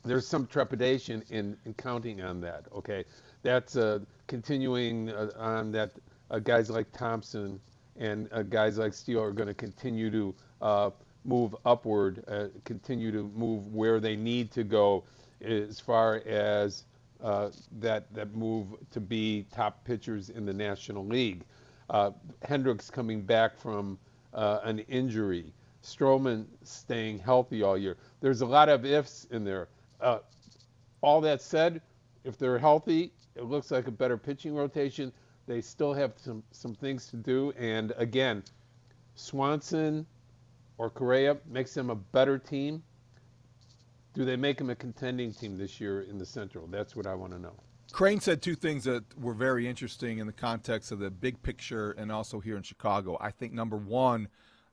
[0.05, 2.65] There's some trepidation in, in counting on that.
[2.75, 3.05] Okay,
[3.41, 5.93] that's uh, continuing uh, on that.
[6.31, 7.59] Uh, guys like Thompson
[7.99, 10.91] and uh, guys like Steele are going to continue to uh,
[11.25, 15.05] move upward, uh, continue to move where they need to go
[15.41, 16.85] as far as
[17.23, 21.45] uh, that that move to be top pitchers in the National League.
[21.89, 22.11] Uh,
[22.43, 23.99] Hendricks coming back from
[24.33, 27.97] uh, an injury, Stroman staying healthy all year.
[28.21, 29.69] There's a lot of ifs in there.
[31.01, 31.81] All that said,
[32.23, 35.11] if they're healthy, it looks like a better pitching rotation.
[35.49, 38.43] They still have some some things to do, and again,
[39.15, 40.05] Swanson
[40.77, 42.83] or Correa makes them a better team?
[44.13, 46.67] Do they make them a contending team this year in the Central?
[46.67, 47.55] That's what I want to know.
[47.91, 51.93] Crane said two things that were very interesting in the context of the big picture
[51.93, 53.17] and also here in Chicago.
[53.19, 54.27] I think number one,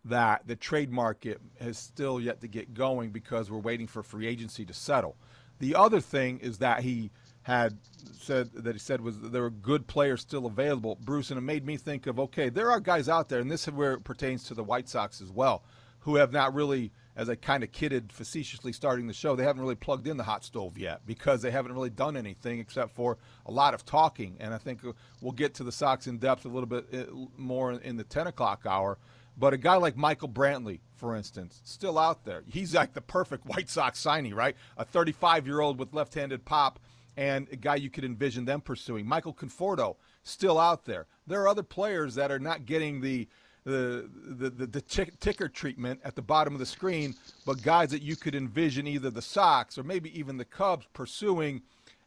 [0.04, 4.26] that the trade market has still yet to get going because we're waiting for free
[4.26, 5.16] agency to settle.
[5.58, 7.12] The other thing is that he
[7.46, 7.78] had
[8.18, 11.64] said that he said was there were good players still available, Bruce, and it made
[11.64, 14.42] me think of okay, there are guys out there, and this is where it pertains
[14.44, 15.62] to the White Sox as well
[16.00, 19.60] who have not really, as I kind of kidded facetiously starting the show, they haven't
[19.60, 23.18] really plugged in the hot stove yet because they haven't really done anything except for
[23.44, 24.36] a lot of talking.
[24.38, 24.82] And I think
[25.20, 28.28] we'll get to the Sox in depth a little bit uh, more in the 10
[28.28, 28.98] o'clock hour.
[29.36, 32.44] But a guy like Michael Brantley, for instance, still out there.
[32.46, 34.54] He's like the perfect White Sox signing, right?
[34.76, 36.78] A 35 year old with left handed pop
[37.16, 39.06] and a guy you could envision them pursuing.
[39.06, 41.06] Michael Conforto, still out there.
[41.26, 43.28] There are other players that are not getting the
[43.64, 48.02] the the, the, the ticker treatment at the bottom of the screen, but guys that
[48.02, 51.62] you could envision either the Sox or maybe even the Cubs pursuing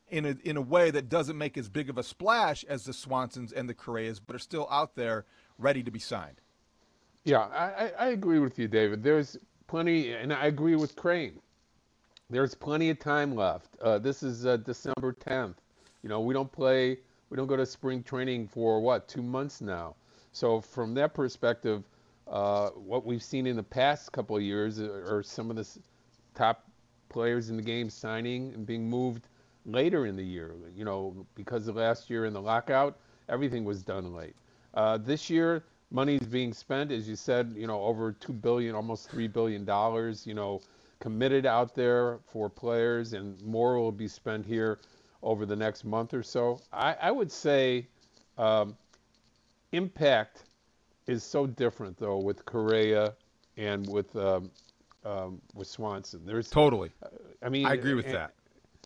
[0.09, 2.93] in a, in a way that doesn't make as big of a splash as the
[2.93, 5.25] Swansons and the Correas, but are still out there
[5.57, 6.41] ready to be signed.
[7.25, 9.03] Yeah, I, I agree with you, David.
[9.03, 11.39] There's plenty, and I agree with Crane.
[12.29, 13.75] There's plenty of time left.
[13.81, 15.55] Uh, this is uh, December 10th.
[16.03, 19.61] You know, we don't play, we don't go to spring training for what, two months
[19.61, 19.95] now.
[20.31, 21.83] So from that perspective,
[22.27, 25.67] uh, what we've seen in the past couple of years are some of the
[26.35, 26.69] top
[27.09, 29.27] players in the game signing and being moved
[29.65, 30.53] later in the year.
[30.75, 34.35] You know, because of last year in the lockout, everything was done late.
[34.75, 38.75] Uh, this year, money is being spent, as you said, you know, over two billion,
[38.75, 40.27] almost three billion dollars.
[40.27, 40.61] You know,
[40.99, 44.79] committed out there for players, and more will be spent here
[45.21, 46.59] over the next month or so.
[46.71, 47.87] I, I would say.
[48.37, 48.77] Um,
[49.71, 50.43] impact
[51.07, 53.13] is so different though with Correa
[53.57, 54.51] and with um,
[55.05, 56.21] um, with Swanson.
[56.25, 56.91] There's totally.
[57.03, 57.07] Uh,
[57.43, 58.33] I mean, I agree with and, that.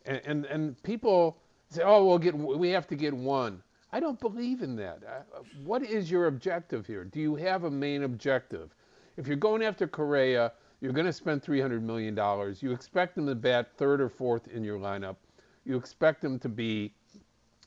[0.06, 1.38] And, and and people
[1.69, 5.28] say, "Oh, we'll get we have to get one." I don't believe in that.
[5.63, 7.04] What is your objective here?
[7.04, 8.73] Do you have a main objective?
[9.17, 12.13] If you're going after Correa, you're going to spend $300 million.
[12.59, 15.15] You expect him to bat third or fourth in your lineup.
[15.63, 16.93] You expect him to be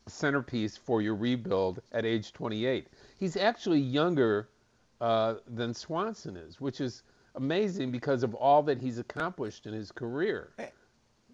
[0.07, 2.88] centerpiece for your rebuild at age 28.
[3.18, 4.50] He's actually younger
[5.00, 7.05] uh, than Swanson is, which is
[7.37, 10.50] amazing because of all that he's accomplished in his career.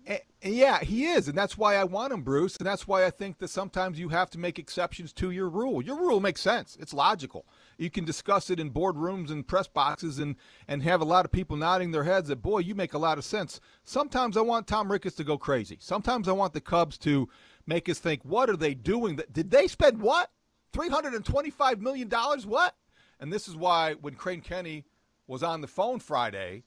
[0.06, 2.56] And, yeah, he is, and that's why I want him, Bruce.
[2.56, 5.80] And that's why I think that sometimes you have to make exceptions to your rule.
[5.80, 7.46] Your rule makes sense; it's logical.
[7.78, 10.34] You can discuss it in boardrooms and press boxes, and
[10.66, 13.18] and have a lot of people nodding their heads that, boy, you make a lot
[13.18, 13.60] of sense.
[13.84, 15.78] Sometimes I want Tom Ricketts to go crazy.
[15.80, 17.28] Sometimes I want the Cubs to
[17.66, 19.20] make us think, what are they doing?
[19.30, 20.30] Did they spend what?
[20.72, 22.46] Three hundred and twenty-five million dollars?
[22.46, 22.74] What?
[23.20, 24.84] And this is why when Crane Kenney
[25.28, 26.64] was on the phone Friday,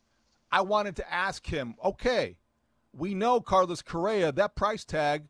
[0.49, 2.37] I wanted to ask him, okay
[2.97, 5.27] we know Carlos Correa, that price tag,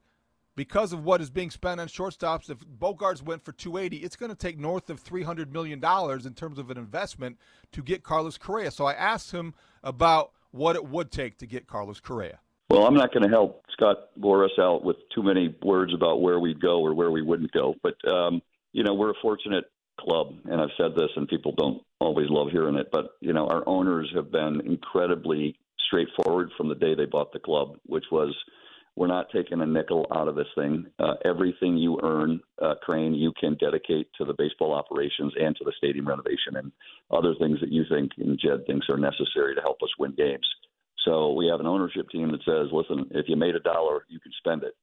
[0.56, 4.30] because of what is being spent on shortstops, if Bogaerts went for 280, it's going
[4.30, 7.38] to take north of 300 million dollars in terms of an investment
[7.73, 8.71] to get Carlos Correa.
[8.71, 12.39] So I asked him about what it would take to get Carlos Correa.
[12.69, 16.39] Well, I'm not going to help Scott Boras out with too many words about where
[16.39, 19.65] we'd go or where we wouldn't go, but um, you know we're a fortunate
[19.99, 23.47] club, and I've said this, and people don't always love hearing it, but you know
[23.47, 25.58] our owners have been incredibly
[25.95, 28.36] straightforward from the day they bought the club, which was
[28.95, 30.86] we're not taking a nickel out of this thing.
[30.99, 35.65] Uh, everything you earn, uh, Crane, you can dedicate to the baseball operations and to
[35.65, 36.71] the stadium renovation and
[37.12, 40.47] other things that you think and Jed thinks are necessary to help us win games.
[41.05, 44.19] So we have an ownership team that says, listen, if you made a dollar, you
[44.19, 44.75] can spend it.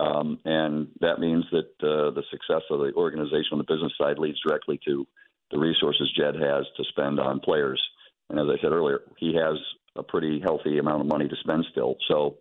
[0.00, 4.18] Um, and that means that uh, the success of the organization on the business side
[4.18, 5.06] leads directly to
[5.52, 7.80] the resources Jed has to spend on players.
[8.28, 9.56] And as I said earlier, he has
[9.96, 11.96] a pretty healthy amount of money to spend still.
[12.08, 12.36] So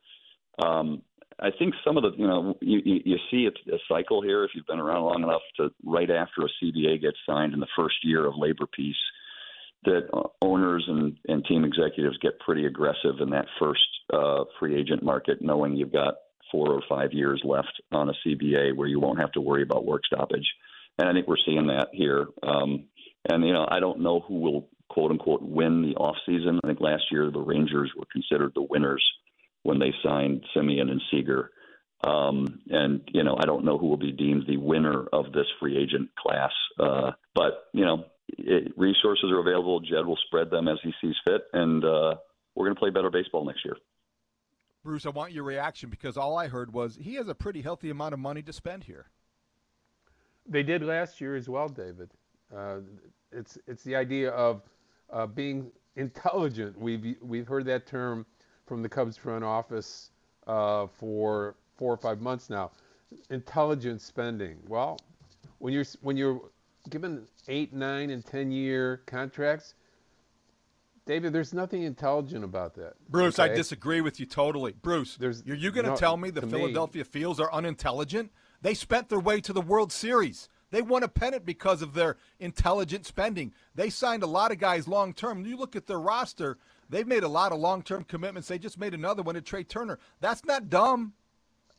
[0.64, 1.02] um,
[1.40, 4.52] I think some of the, you know, you, you, see a, a cycle here if
[4.54, 7.96] you've been around long enough to right after a CBA gets signed in the first
[8.04, 8.96] year of labor peace,
[9.84, 10.08] that
[10.42, 13.82] owners and, and team executives get pretty aggressive in that first
[14.14, 16.16] uh, free agent market, knowing you've got
[16.52, 19.86] four or five years left on a CBA where you won't have to worry about
[19.86, 20.46] work stoppage.
[21.00, 22.28] And I think we're seeing that here.
[22.44, 22.86] Um,
[23.30, 26.60] and you know, I don't know who will quote unquote win the off season.
[26.64, 29.04] I think last year the Rangers were considered the winners
[29.64, 31.52] when they signed Semien and Seager.
[32.04, 35.46] Um, and you know, I don't know who will be deemed the winner of this
[35.60, 36.52] free agent class.
[36.78, 38.06] Uh, but you know,
[38.38, 39.80] it, resources are available.
[39.80, 42.16] Jed will spread them as he sees fit, and uh,
[42.56, 43.78] we're going to play better baseball next year.
[44.84, 47.92] Bruce, I want your reaction because all I heard was he has a pretty healthy
[47.92, 49.06] amount of money to spend here.
[50.48, 52.10] They did last year as well, David.
[52.54, 52.80] Uh,
[53.32, 54.64] it's it's the idea of
[55.12, 56.80] uh, being intelligent.
[56.80, 58.26] We've we've heard that term
[58.66, 60.12] from the Cubs front office
[60.48, 62.72] uh, for four or five months now.
[63.30, 64.58] Intelligent spending.
[64.68, 65.00] Well,
[65.60, 66.42] when you're when you're
[66.90, 69.76] given eight, nine, and ten year contracts,
[71.06, 72.94] David, there's nothing intelligent about that.
[73.10, 73.52] Bruce, okay?
[73.52, 74.74] I disagree with you totally.
[74.82, 78.32] Bruce, there's, are you going no, to tell me the Philadelphia me, Fields are unintelligent?
[78.62, 80.48] They spent their way to the World Series.
[80.72, 83.54] They won a pennant because of their intelligent spending.
[83.76, 85.46] They signed a lot of guys long term.
[85.46, 86.58] You look at their roster,
[86.90, 88.48] they've made a lot of long term commitments.
[88.48, 90.00] They just made another one to Trea Turner.
[90.22, 91.14] That's not dumb.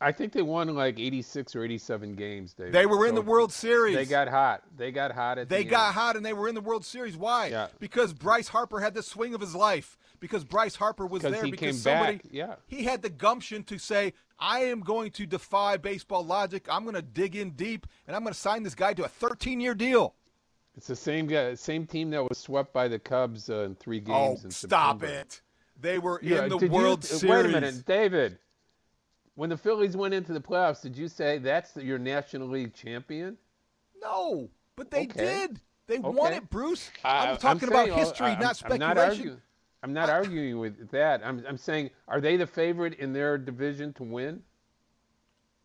[0.03, 2.53] I think they won like 86 or 87 games.
[2.53, 2.73] David.
[2.73, 3.95] They were in the World Series.
[3.95, 4.63] They got hot.
[4.75, 5.49] They got hot at.
[5.49, 5.95] They the got end.
[5.95, 7.15] hot, and they were in the World Series.
[7.15, 7.47] Why?
[7.47, 7.67] Yeah.
[7.79, 9.97] Because Bryce Harper had the swing of his life.
[10.19, 11.43] Because Bryce Harper was there.
[11.43, 12.17] He because came somebody.
[12.17, 12.25] Back.
[12.31, 12.55] Yeah.
[12.67, 16.67] He had the gumption to say, "I am going to defy baseball logic.
[16.69, 19.09] I'm going to dig in deep, and I'm going to sign this guy to a
[19.09, 20.15] 13-year deal."
[20.75, 23.99] It's the same guy, same team that was swept by the Cubs uh, in three
[23.99, 24.39] games.
[24.41, 25.19] Oh, in stop September.
[25.21, 25.41] it!
[25.79, 27.45] They were Yeah, in the World you, Series.
[27.45, 28.39] Wait a minute, David.
[29.35, 33.37] When the Phillies went into the playoffs, did you say that's your National League champion?
[34.01, 35.47] No, but they Okay.
[35.47, 35.61] did.
[35.87, 36.89] They won it, Bruce.
[37.03, 38.79] I'm talking about saying, oh, history, I'm- not I'm speculation.
[38.95, 39.41] not arguing.
[39.81, 41.21] I'm not arguing with that.
[41.25, 44.43] I'm, I'm saying, are they the favorite in their division to win?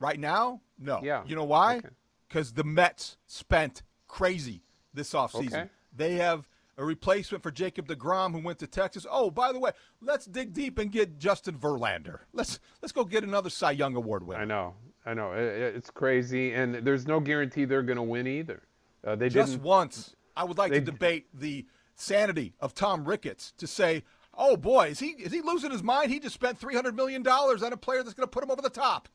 [0.01, 1.01] Right now, no.
[1.03, 1.23] Yeah.
[1.27, 1.77] You know why?
[1.79, 1.89] Okay.
[2.27, 4.63] Because the Mets spent crazy
[4.95, 5.47] this offseason.
[5.47, 5.69] Okay.
[5.97, 6.49] They have
[6.79, 9.05] a replacement for Jacob DeGrom who went to Texas.
[9.11, 12.21] Oh, by the way, let's dig deep and get Justin Verlander.
[12.33, 14.41] Let's let's go get another Cy Young Award winner.
[14.41, 14.75] I know.
[15.05, 15.33] I know.
[15.33, 18.63] It- it- it's crazy, and there's no guarantee they're going to win either.
[19.05, 19.65] Uh, they Just didn't.
[19.65, 24.05] once, I would like they- to debate the sanity of Tom Ricketts to say,
[24.35, 26.13] "Oh boy, is he is he losing his mind?
[26.13, 28.63] He just spent 300 million dollars on a player that's going to put him over
[28.63, 29.09] the top."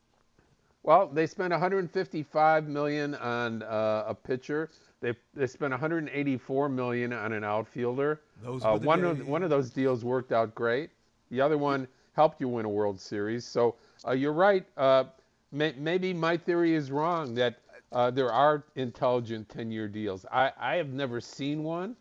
[0.85, 4.69] Well, they spent 155 million on uh, a pitcher.
[5.03, 8.21] They they spent 184 million on an outfielder.
[8.41, 10.91] Those uh, one of one of those deals worked out great.
[11.29, 13.43] The other one helped you win a World Series.
[13.43, 13.75] So
[14.07, 14.65] uh, you're right.
[14.77, 15.05] Uh,
[15.51, 17.59] may, maybe my theory is wrong that
[17.91, 20.25] uh, there are intelligent 10-year deals.
[20.31, 21.97] I, I have never seen one.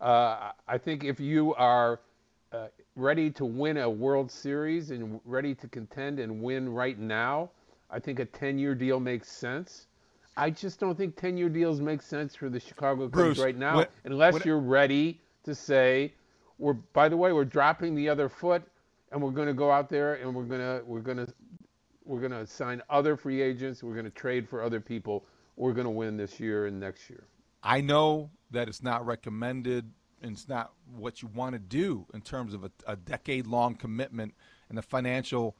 [0.00, 2.00] Uh, I think if you are
[2.52, 7.50] uh, ready to win a World Series and ready to contend and win right now,
[7.90, 9.88] I think a 10-year deal makes sense.
[10.36, 13.86] I just don't think 10-year deals make sense for the Chicago Cubs right now, when-
[14.04, 16.12] unless when- you're ready to say,
[16.58, 18.62] "We're by the way, we're dropping the other foot,
[19.12, 21.32] and we're going to go out there and we're going to we're going to
[22.04, 23.82] we're going to sign other free agents.
[23.82, 25.24] We're going to trade for other people.
[25.56, 27.24] We're going to win this year and next year."
[27.62, 29.90] I know that it's not recommended
[30.22, 33.74] and it's not what you want to do in terms of a, a decade long
[33.74, 34.34] commitment
[34.68, 35.56] and the financial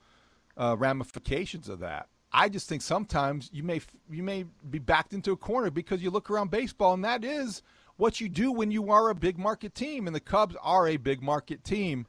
[0.57, 2.09] uh, ramifications of that.
[2.33, 6.11] I just think sometimes you may you may be backed into a corner because you
[6.11, 7.63] look around baseball and that is
[7.97, 10.97] what you do when you are a big market team and the Cubs are a
[10.97, 12.07] big market team.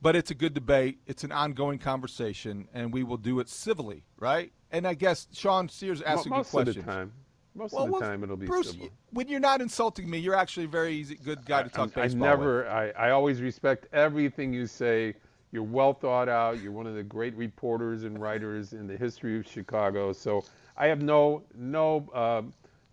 [0.00, 0.98] But it's a good debate.
[1.06, 4.50] It's an ongoing conversation, and we will do it civilly, right?
[4.72, 6.80] And I guess Sean Sears asked a good most question.
[6.80, 7.12] of the time,
[7.54, 8.88] most Well, of the well, time it'll be Bruce, civil.
[9.10, 12.02] when you're not insulting me, you're actually a very easy, good guy to talk I
[12.02, 12.68] baseball never.
[12.68, 15.14] I, I always respect everything you say.
[15.52, 16.62] You're well thought out.
[16.62, 20.12] You're one of the great reporters and writers in the history of Chicago.
[20.12, 20.44] So
[20.78, 22.42] I have no no uh,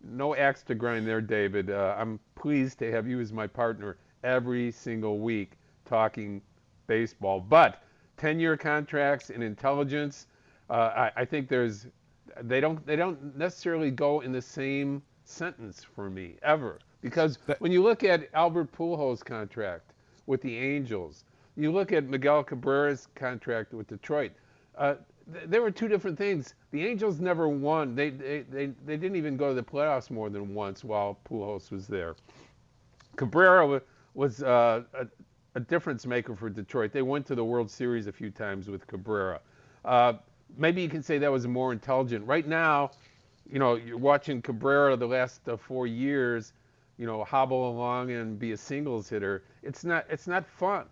[0.03, 1.72] no axe to grind there, David.
[1.72, 5.53] Uh, I'm pleased to have you as my partner every single week
[5.86, 6.41] talking
[6.88, 7.39] baseball.
[7.39, 7.82] But
[8.18, 10.28] 10-year contracts and intelligence,
[10.70, 11.88] uh, I, I think there's
[12.41, 17.72] they don't they don't necessarily go in the same sentence for me ever because when
[17.72, 19.93] you look at Albert Pujols' contract
[20.26, 21.24] with the Angels,
[21.60, 24.32] you look at Miguel Cabrera's contract with Detroit.
[24.78, 24.95] Uh,
[25.34, 26.55] th- there were two different things.
[26.72, 27.95] The Angels never won.
[27.95, 31.70] They, they they they didn't even go to the playoffs more than once while Pujols
[31.70, 32.16] was there.
[33.18, 33.80] Cabrera wa-
[34.14, 35.07] was uh, a,
[35.55, 36.93] a difference maker for Detroit.
[36.93, 39.41] They went to the World Series a few times with Cabrera.
[39.84, 40.14] Uh,
[40.57, 42.26] maybe you can say that was more intelligent.
[42.26, 42.91] Right now,
[43.51, 46.53] you know, you're watching Cabrera the last uh, four years,
[46.97, 49.43] you know, hobble along and be a singles hitter.
[49.62, 50.86] It's not it's not fun.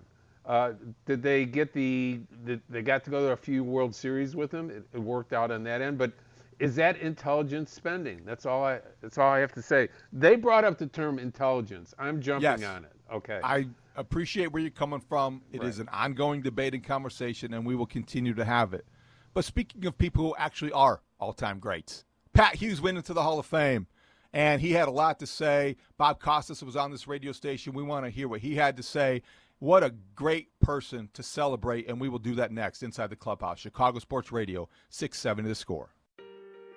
[0.48, 0.72] Uh,
[1.06, 4.52] did they get the, the they got to go to a few World Series with
[4.52, 4.70] him?
[4.72, 6.14] It, it worked out on that end, but
[6.60, 8.22] is that intelligence spending?
[8.26, 9.90] That's all I that's all I have to say.
[10.14, 11.94] They brought up the term intelligence.
[12.00, 12.64] I'm jumping Yes.
[12.64, 12.92] on it.
[13.14, 13.42] Okay.
[13.44, 13.68] I
[13.98, 15.42] appreciate where you're coming from.
[15.52, 18.86] It is an ongoing debate and conversation, and we will continue to have it.
[19.34, 23.38] But speaking of people who actually are all-time greats, Pat Hughes went into the Hall
[23.40, 23.88] of Fame,
[24.34, 25.78] and he had a lot to say.
[25.98, 27.74] Bob Costas was on this radio station.
[27.74, 29.22] We want to hear what he had to say.
[29.60, 33.58] What a great person to celebrate, and we will do that next inside the clubhouse.
[33.58, 35.90] Chicago Sports Radio, 670 the score.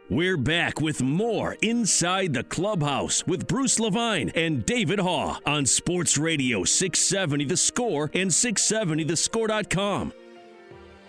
[0.08, 6.18] We're back with more Inside the Clubhouse with Bruce Levine and David Haugh on Sports
[6.18, 10.12] Radio 670 The Score and 670thescore.com.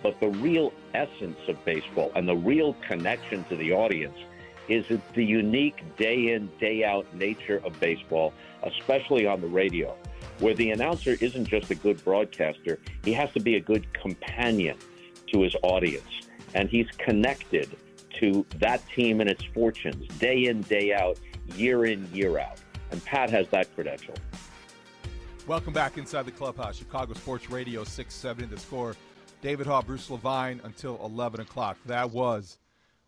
[0.04, 4.18] But the real essence of baseball and the real connection to the audience
[4.68, 9.96] is the unique day in, day out nature of baseball, especially on the radio,
[10.42, 14.76] where the announcer isn't just a good broadcaster, he has to be a good companion
[15.32, 16.28] to his audience.
[16.54, 17.76] And he's connected
[18.18, 21.20] to that team and its fortunes day in, day out,
[21.54, 22.58] year in, year out.
[22.90, 24.14] And Pat has that credential.
[25.46, 28.96] Welcome back inside the clubhouse, Chicago Sports Radio 670 the score.
[29.42, 31.78] David Haugh, Bruce Levine until 11 o'clock.
[31.86, 32.58] That was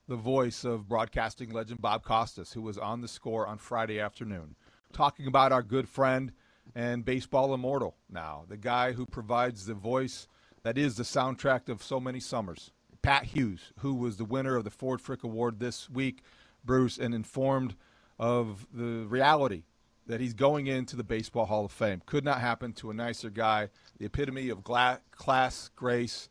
[0.06, 4.54] the voice of broadcasting legend Bob Costas, who was on the score on Friday afternoon,
[4.92, 6.30] talking about our good friend
[6.74, 10.26] and baseball immortal now, the guy who provides the voice
[10.62, 12.70] that is the soundtrack of so many summers.
[13.02, 16.22] Pat Hughes, who was the winner of the Ford Frick Award this week,
[16.64, 17.76] Bruce, and informed
[18.18, 19.64] of the reality
[20.06, 22.02] that he's going into the Baseball Hall of Fame.
[22.06, 23.68] Could not happen to a nicer guy.
[23.98, 26.28] The epitome of gla- class, grace,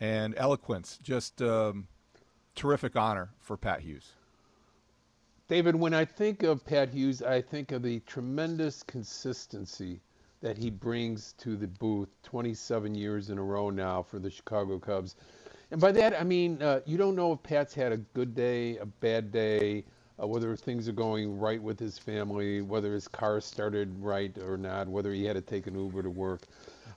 [0.00, 0.98] and eloquence.
[1.02, 1.88] Just um,
[2.54, 4.12] terrific honor for Pat Hughes.
[5.48, 10.00] David, when I think of Pat Hughes, I think of the tremendous consistency
[10.40, 14.80] that he brings to the booth 27 years in a row now for the Chicago
[14.80, 15.14] Cubs.
[15.70, 18.76] And by that, I mean, uh, you don't know if Pat's had a good day,
[18.78, 19.84] a bad day,
[20.20, 24.56] uh, whether things are going right with his family, whether his car started right or
[24.56, 26.42] not, whether he had to take an Uber to work.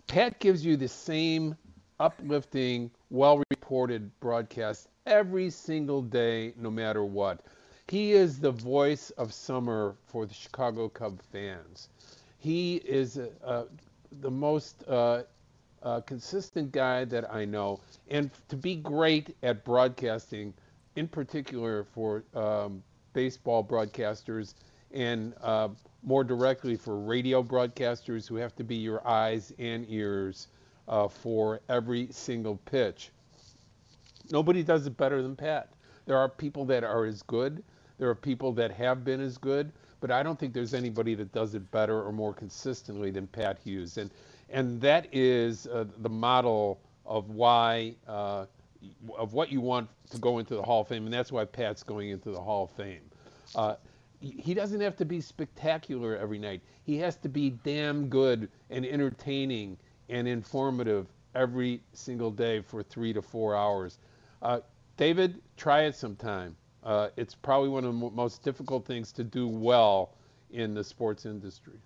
[0.08, 1.56] Pat gives you the same
[2.00, 7.46] uplifting, well reported broadcast every single day, no matter what.
[7.90, 11.90] He is the voice of summer for the Chicago Cub fans.
[12.38, 13.64] He is uh, uh,
[14.22, 15.24] the most uh,
[15.82, 17.80] uh, consistent guy that I know.
[18.12, 20.54] And to be great at broadcasting,
[20.98, 22.84] in particular for um,
[23.14, 24.54] baseball broadcasters
[24.92, 25.70] and uh,
[26.04, 30.48] more directly for radio broadcasters who have to be your eyes and ears
[30.88, 33.10] uh, for every single pitch.
[34.30, 35.74] Nobody does it better than Pat.
[36.06, 37.64] There are people that are as good.
[38.00, 41.32] There are people that have been as good, but I don't think there's anybody that
[41.34, 43.98] does it better or more consistently than Pat Hughes.
[43.98, 44.10] And
[44.50, 48.46] and that is uh, the model of why uh,
[49.18, 51.84] of what you want to go into the Hall of Fame, and that's why Pat's
[51.84, 53.02] going into the Hall of Fame.
[53.54, 53.76] Uh,
[54.22, 56.62] he doesn't have to be spectacular every night.
[56.84, 59.78] He has to be damn good and entertaining
[60.10, 64.00] and informative every single day for three to four hours.
[64.42, 64.60] Uh,
[64.98, 66.56] David, try it sometime.
[66.84, 70.16] Uh, it's probably one of the most difficult things to do well
[70.52, 71.80] in the sports industry.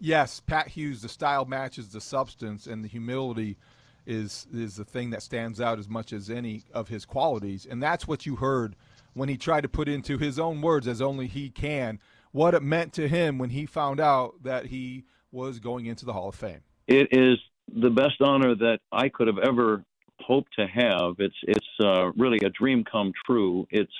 [0.00, 3.56] Yes, Pat Hughes, the style matches the substance, and the humility
[4.04, 7.80] is is the thing that stands out as much as any of his qualities, and
[7.80, 8.74] that's what you heard
[9.14, 12.00] when he tried to put into his own words, as only he can,
[12.32, 16.12] what it meant to him when he found out that he was going into the
[16.12, 16.62] Hall of Fame.
[16.88, 17.38] It is
[17.68, 19.84] the best honor that I could have ever
[20.20, 21.14] hoped to have.
[21.18, 23.66] It's it's uh, really a dream come true.
[23.70, 23.92] It's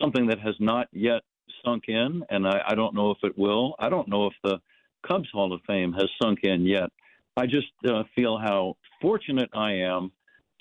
[0.00, 1.22] something that has not yet
[1.64, 3.74] sunk in, and I, I don't know if it will.
[3.78, 4.58] I don't know if the
[5.06, 6.90] Cubs Hall of Fame has sunk in yet.
[7.36, 10.12] I just uh, feel how fortunate I am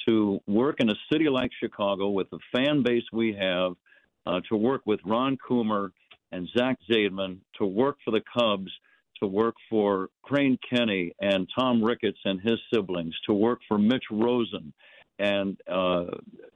[0.07, 3.73] to work in a city like Chicago with the fan base we have,
[4.25, 5.89] uh, to work with Ron Coomer
[6.31, 8.71] and Zach Zaidman, to work for the Cubs,
[9.21, 14.03] to work for Crane Kenney and Tom Ricketts and his siblings, to work for Mitch
[14.11, 14.73] Rosen.
[15.17, 16.05] And uh,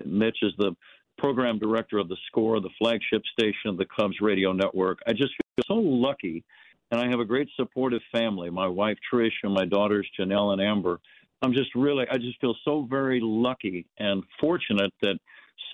[0.05, 0.75] Mitch is the
[1.19, 4.99] program director of the score, the flagship station of the Cubs radio network.
[5.07, 6.43] I just feel so lucky.
[6.91, 10.61] And I have a great supportive family my wife, Trish, and my daughters, Janelle and
[10.61, 10.99] Amber.
[11.41, 15.19] I'm just really, I just feel so very lucky and fortunate that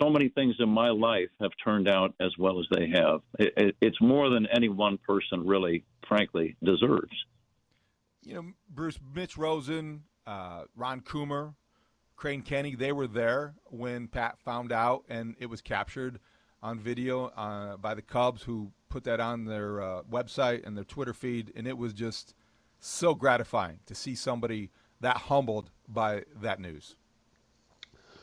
[0.01, 3.21] so many things in my life have turned out as well as they have.
[3.39, 7.13] It, it, it's more than any one person really, frankly, deserves.
[8.23, 11.53] You know, Bruce, Mitch Rosen, uh, Ron Coomer,
[12.15, 16.19] Crane Kenney, they were there when Pat found out, and it was captured
[16.63, 20.85] on video uh, by the Cubs, who put that on their uh, website and their
[20.85, 22.33] Twitter feed, and it was just
[22.79, 24.69] so gratifying to see somebody
[25.01, 26.95] that humbled by that news.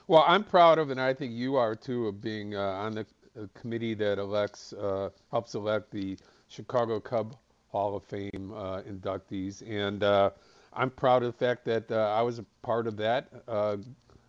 [0.08, 3.06] Well, I'm proud of, and I think you are too, of being uh, on the
[3.54, 6.18] committee that elects, uh, helps elect the
[6.48, 7.36] Chicago Cub
[7.68, 10.30] Hall of Fame uh, inductees, and uh,
[10.74, 13.76] I'm proud of the fact that uh, I was a part of that, uh,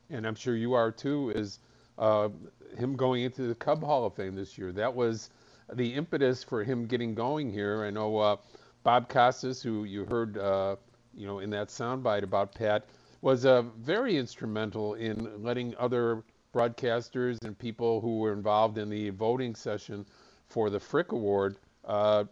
[0.09, 1.31] and I'm sure you are too.
[1.35, 1.59] Is
[2.77, 4.71] him going into the Cub Hall of Fame this year?
[4.71, 5.29] That was
[5.73, 7.83] the impetus for him getting going here.
[7.83, 8.39] I know
[8.83, 10.35] Bob Costas, who you heard,
[11.15, 12.85] you know, in that soundbite about Pat
[13.23, 16.23] was uh, very instrumental in letting other
[16.53, 20.05] broadcasters and people who were involved in the voting session
[20.49, 22.25] for the Frick Award uh,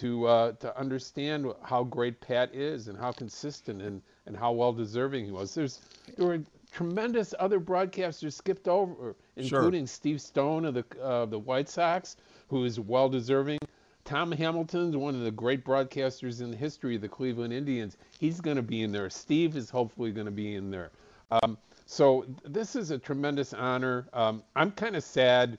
[0.00, 4.72] to uh, to understand how great Pat is and how consistent and, and how well
[4.72, 5.54] deserving he was.
[5.54, 5.80] There's
[6.16, 6.40] there were
[6.72, 9.88] tremendous other broadcasters skipped over, including sure.
[9.88, 12.16] Steve Stone of the uh, the White Sox,
[12.48, 13.58] who is well deserving.
[14.06, 17.98] Tom Hamilton's one of the great broadcasters in the history of the Cleveland Indians.
[18.18, 19.10] He's going to be in there.
[19.10, 20.90] Steve is hopefully going to be in there.
[21.30, 24.08] Um, so this is a tremendous honor.
[24.14, 25.58] Um, I'm kind of sad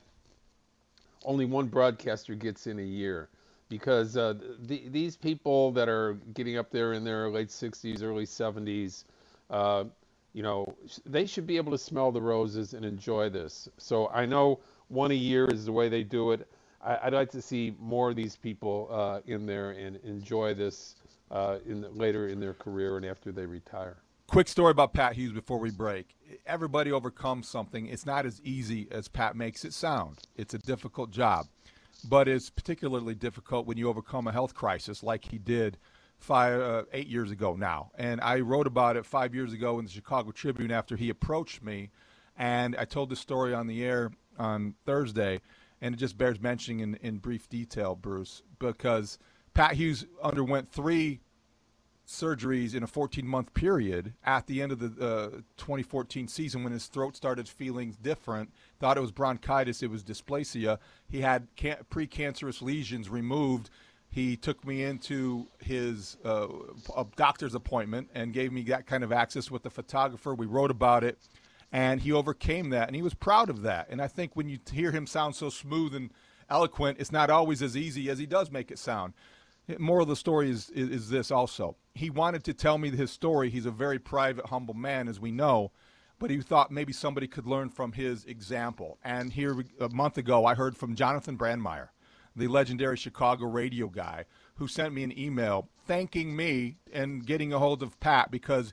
[1.24, 3.28] only one broadcaster gets in a year
[3.72, 4.34] because uh,
[4.66, 9.04] the, these people that are getting up there in their late 60s, early 70s,
[9.48, 9.84] uh,
[10.34, 13.70] you know, they should be able to smell the roses and enjoy this.
[13.78, 16.46] So I know one a year is the way they do it.
[16.84, 20.96] I, would like to see more of these people uh, in there and enjoy this
[21.30, 23.96] uh, in the, later in their career and after they retire.
[24.26, 26.14] Quick story about Pat Hughes before we break.
[26.46, 27.86] Everybody overcomes something.
[27.86, 30.18] It's not as easy as Pat makes it sound.
[30.36, 31.46] It's a difficult job,
[32.08, 35.78] but it's particularly difficult when you overcome a health crisis like he did
[36.18, 37.90] five, uh, eight years ago now.
[37.96, 41.62] And I wrote about it five years ago in the Chicago Tribune after he approached
[41.62, 41.90] me,
[42.36, 45.40] and I told the story on the air on Thursday
[45.82, 49.18] and it just bears mentioning in, in brief detail, Bruce, because
[49.52, 51.20] Pat Hughes underwent three
[52.12, 56.72] surgeries in a 14 month period at the end of the uh, 2014 season when
[56.72, 58.52] his throat started feeling different.
[58.78, 60.78] Thought it was bronchitis, it was dysplasia.
[61.08, 63.70] He had can- precancerous lesions removed.
[64.08, 66.46] He took me into his uh,
[67.16, 70.34] doctor's appointment and gave me that kind of access with the photographer.
[70.34, 71.18] We wrote about it
[71.72, 73.88] and he overcame that, and he was proud of that.
[73.88, 76.10] And I think when you hear him sound so smooth and
[76.50, 79.14] eloquent, it's not always as easy as he does make it sound.
[79.78, 81.76] Moral of the story is, is, is this also.
[81.94, 83.48] He wanted to tell me his story.
[83.50, 85.72] He's a very private, humble man, as we know,
[86.18, 88.98] but he thought maybe somebody could learn from his example.
[89.04, 91.88] And here, a month ago, I heard from Jonathon Brandmeier,
[92.34, 94.24] the legendary Chicago radio guy,
[94.56, 98.72] who sent me an email thanking me and getting a hold of Pat because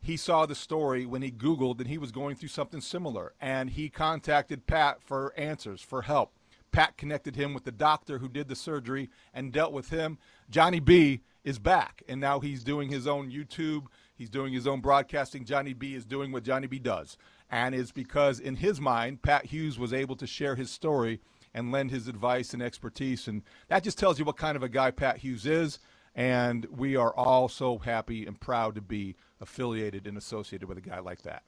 [0.00, 3.34] he saw the story when he Googled and he was going through something similar.
[3.40, 6.37] And he contacted Pat for answers, for help.
[6.70, 10.18] Pat connected him with the doctor who did the surgery and dealt with him.
[10.50, 13.86] Johnny B is back, and now he's doing his own YouTube.
[14.14, 15.44] He's doing his own broadcasting.
[15.44, 17.16] Johnny B is doing what Johnny B does.
[17.50, 21.20] And it's because, in his mind, Pat Hughes was able to share his story
[21.54, 23.28] and lend his advice and expertise.
[23.28, 25.78] And that just tells you what kind of a guy Pat Hughes is.
[26.14, 30.82] And we are all so happy and proud to be affiliated and associated with a
[30.82, 31.44] guy like that.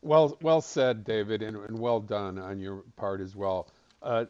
[0.00, 3.68] Well, well said, David, and, and well done on your part as well.
[4.02, 4.24] Uh,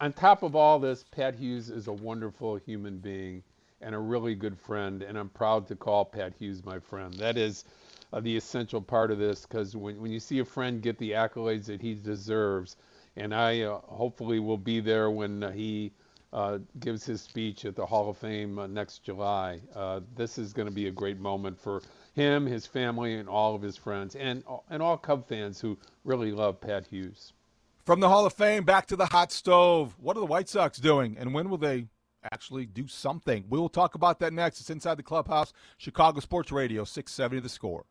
[0.00, 3.42] on top of all this, Pat Hughes is a wonderful human being
[3.80, 7.14] and a really good friend, and I'm proud to call Pat Hughes my friend.
[7.14, 7.64] That is
[8.12, 11.12] uh, the essential part of this because when, when you see a friend get the
[11.12, 12.76] accolades that he deserves,
[13.16, 15.92] and I uh, hopefully will be there when uh, he
[16.32, 19.60] uh, gives his speech at the Hall of Fame uh, next July.
[19.74, 21.80] Uh, this is going to be a great moment for
[22.14, 26.32] him, his family, and all of his friends, and and all Cub fans who really
[26.32, 27.32] love Pat Hughes.
[27.86, 29.94] From the Hall of Fame back to the hot stove.
[30.00, 31.86] What are the White Sox doing, and when will they
[32.32, 33.44] actually do something?
[33.48, 34.58] We will talk about that next.
[34.58, 35.52] It's inside the clubhouse.
[35.76, 37.84] Chicago Sports Radio, 670 The Score.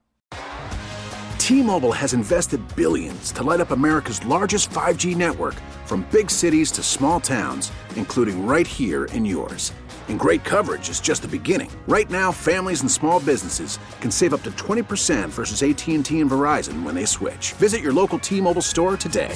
[1.37, 6.83] T-Mobile has invested billions to light up America's largest 5G network, from big cities to
[6.83, 9.71] small towns, including right here in yours.
[10.09, 11.71] And great coverage is just the beginning.
[11.87, 16.83] Right now, families and small businesses can save up to 20% versus AT&T and Verizon
[16.83, 17.53] when they switch.
[17.53, 19.35] Visit your local T-Mobile store today.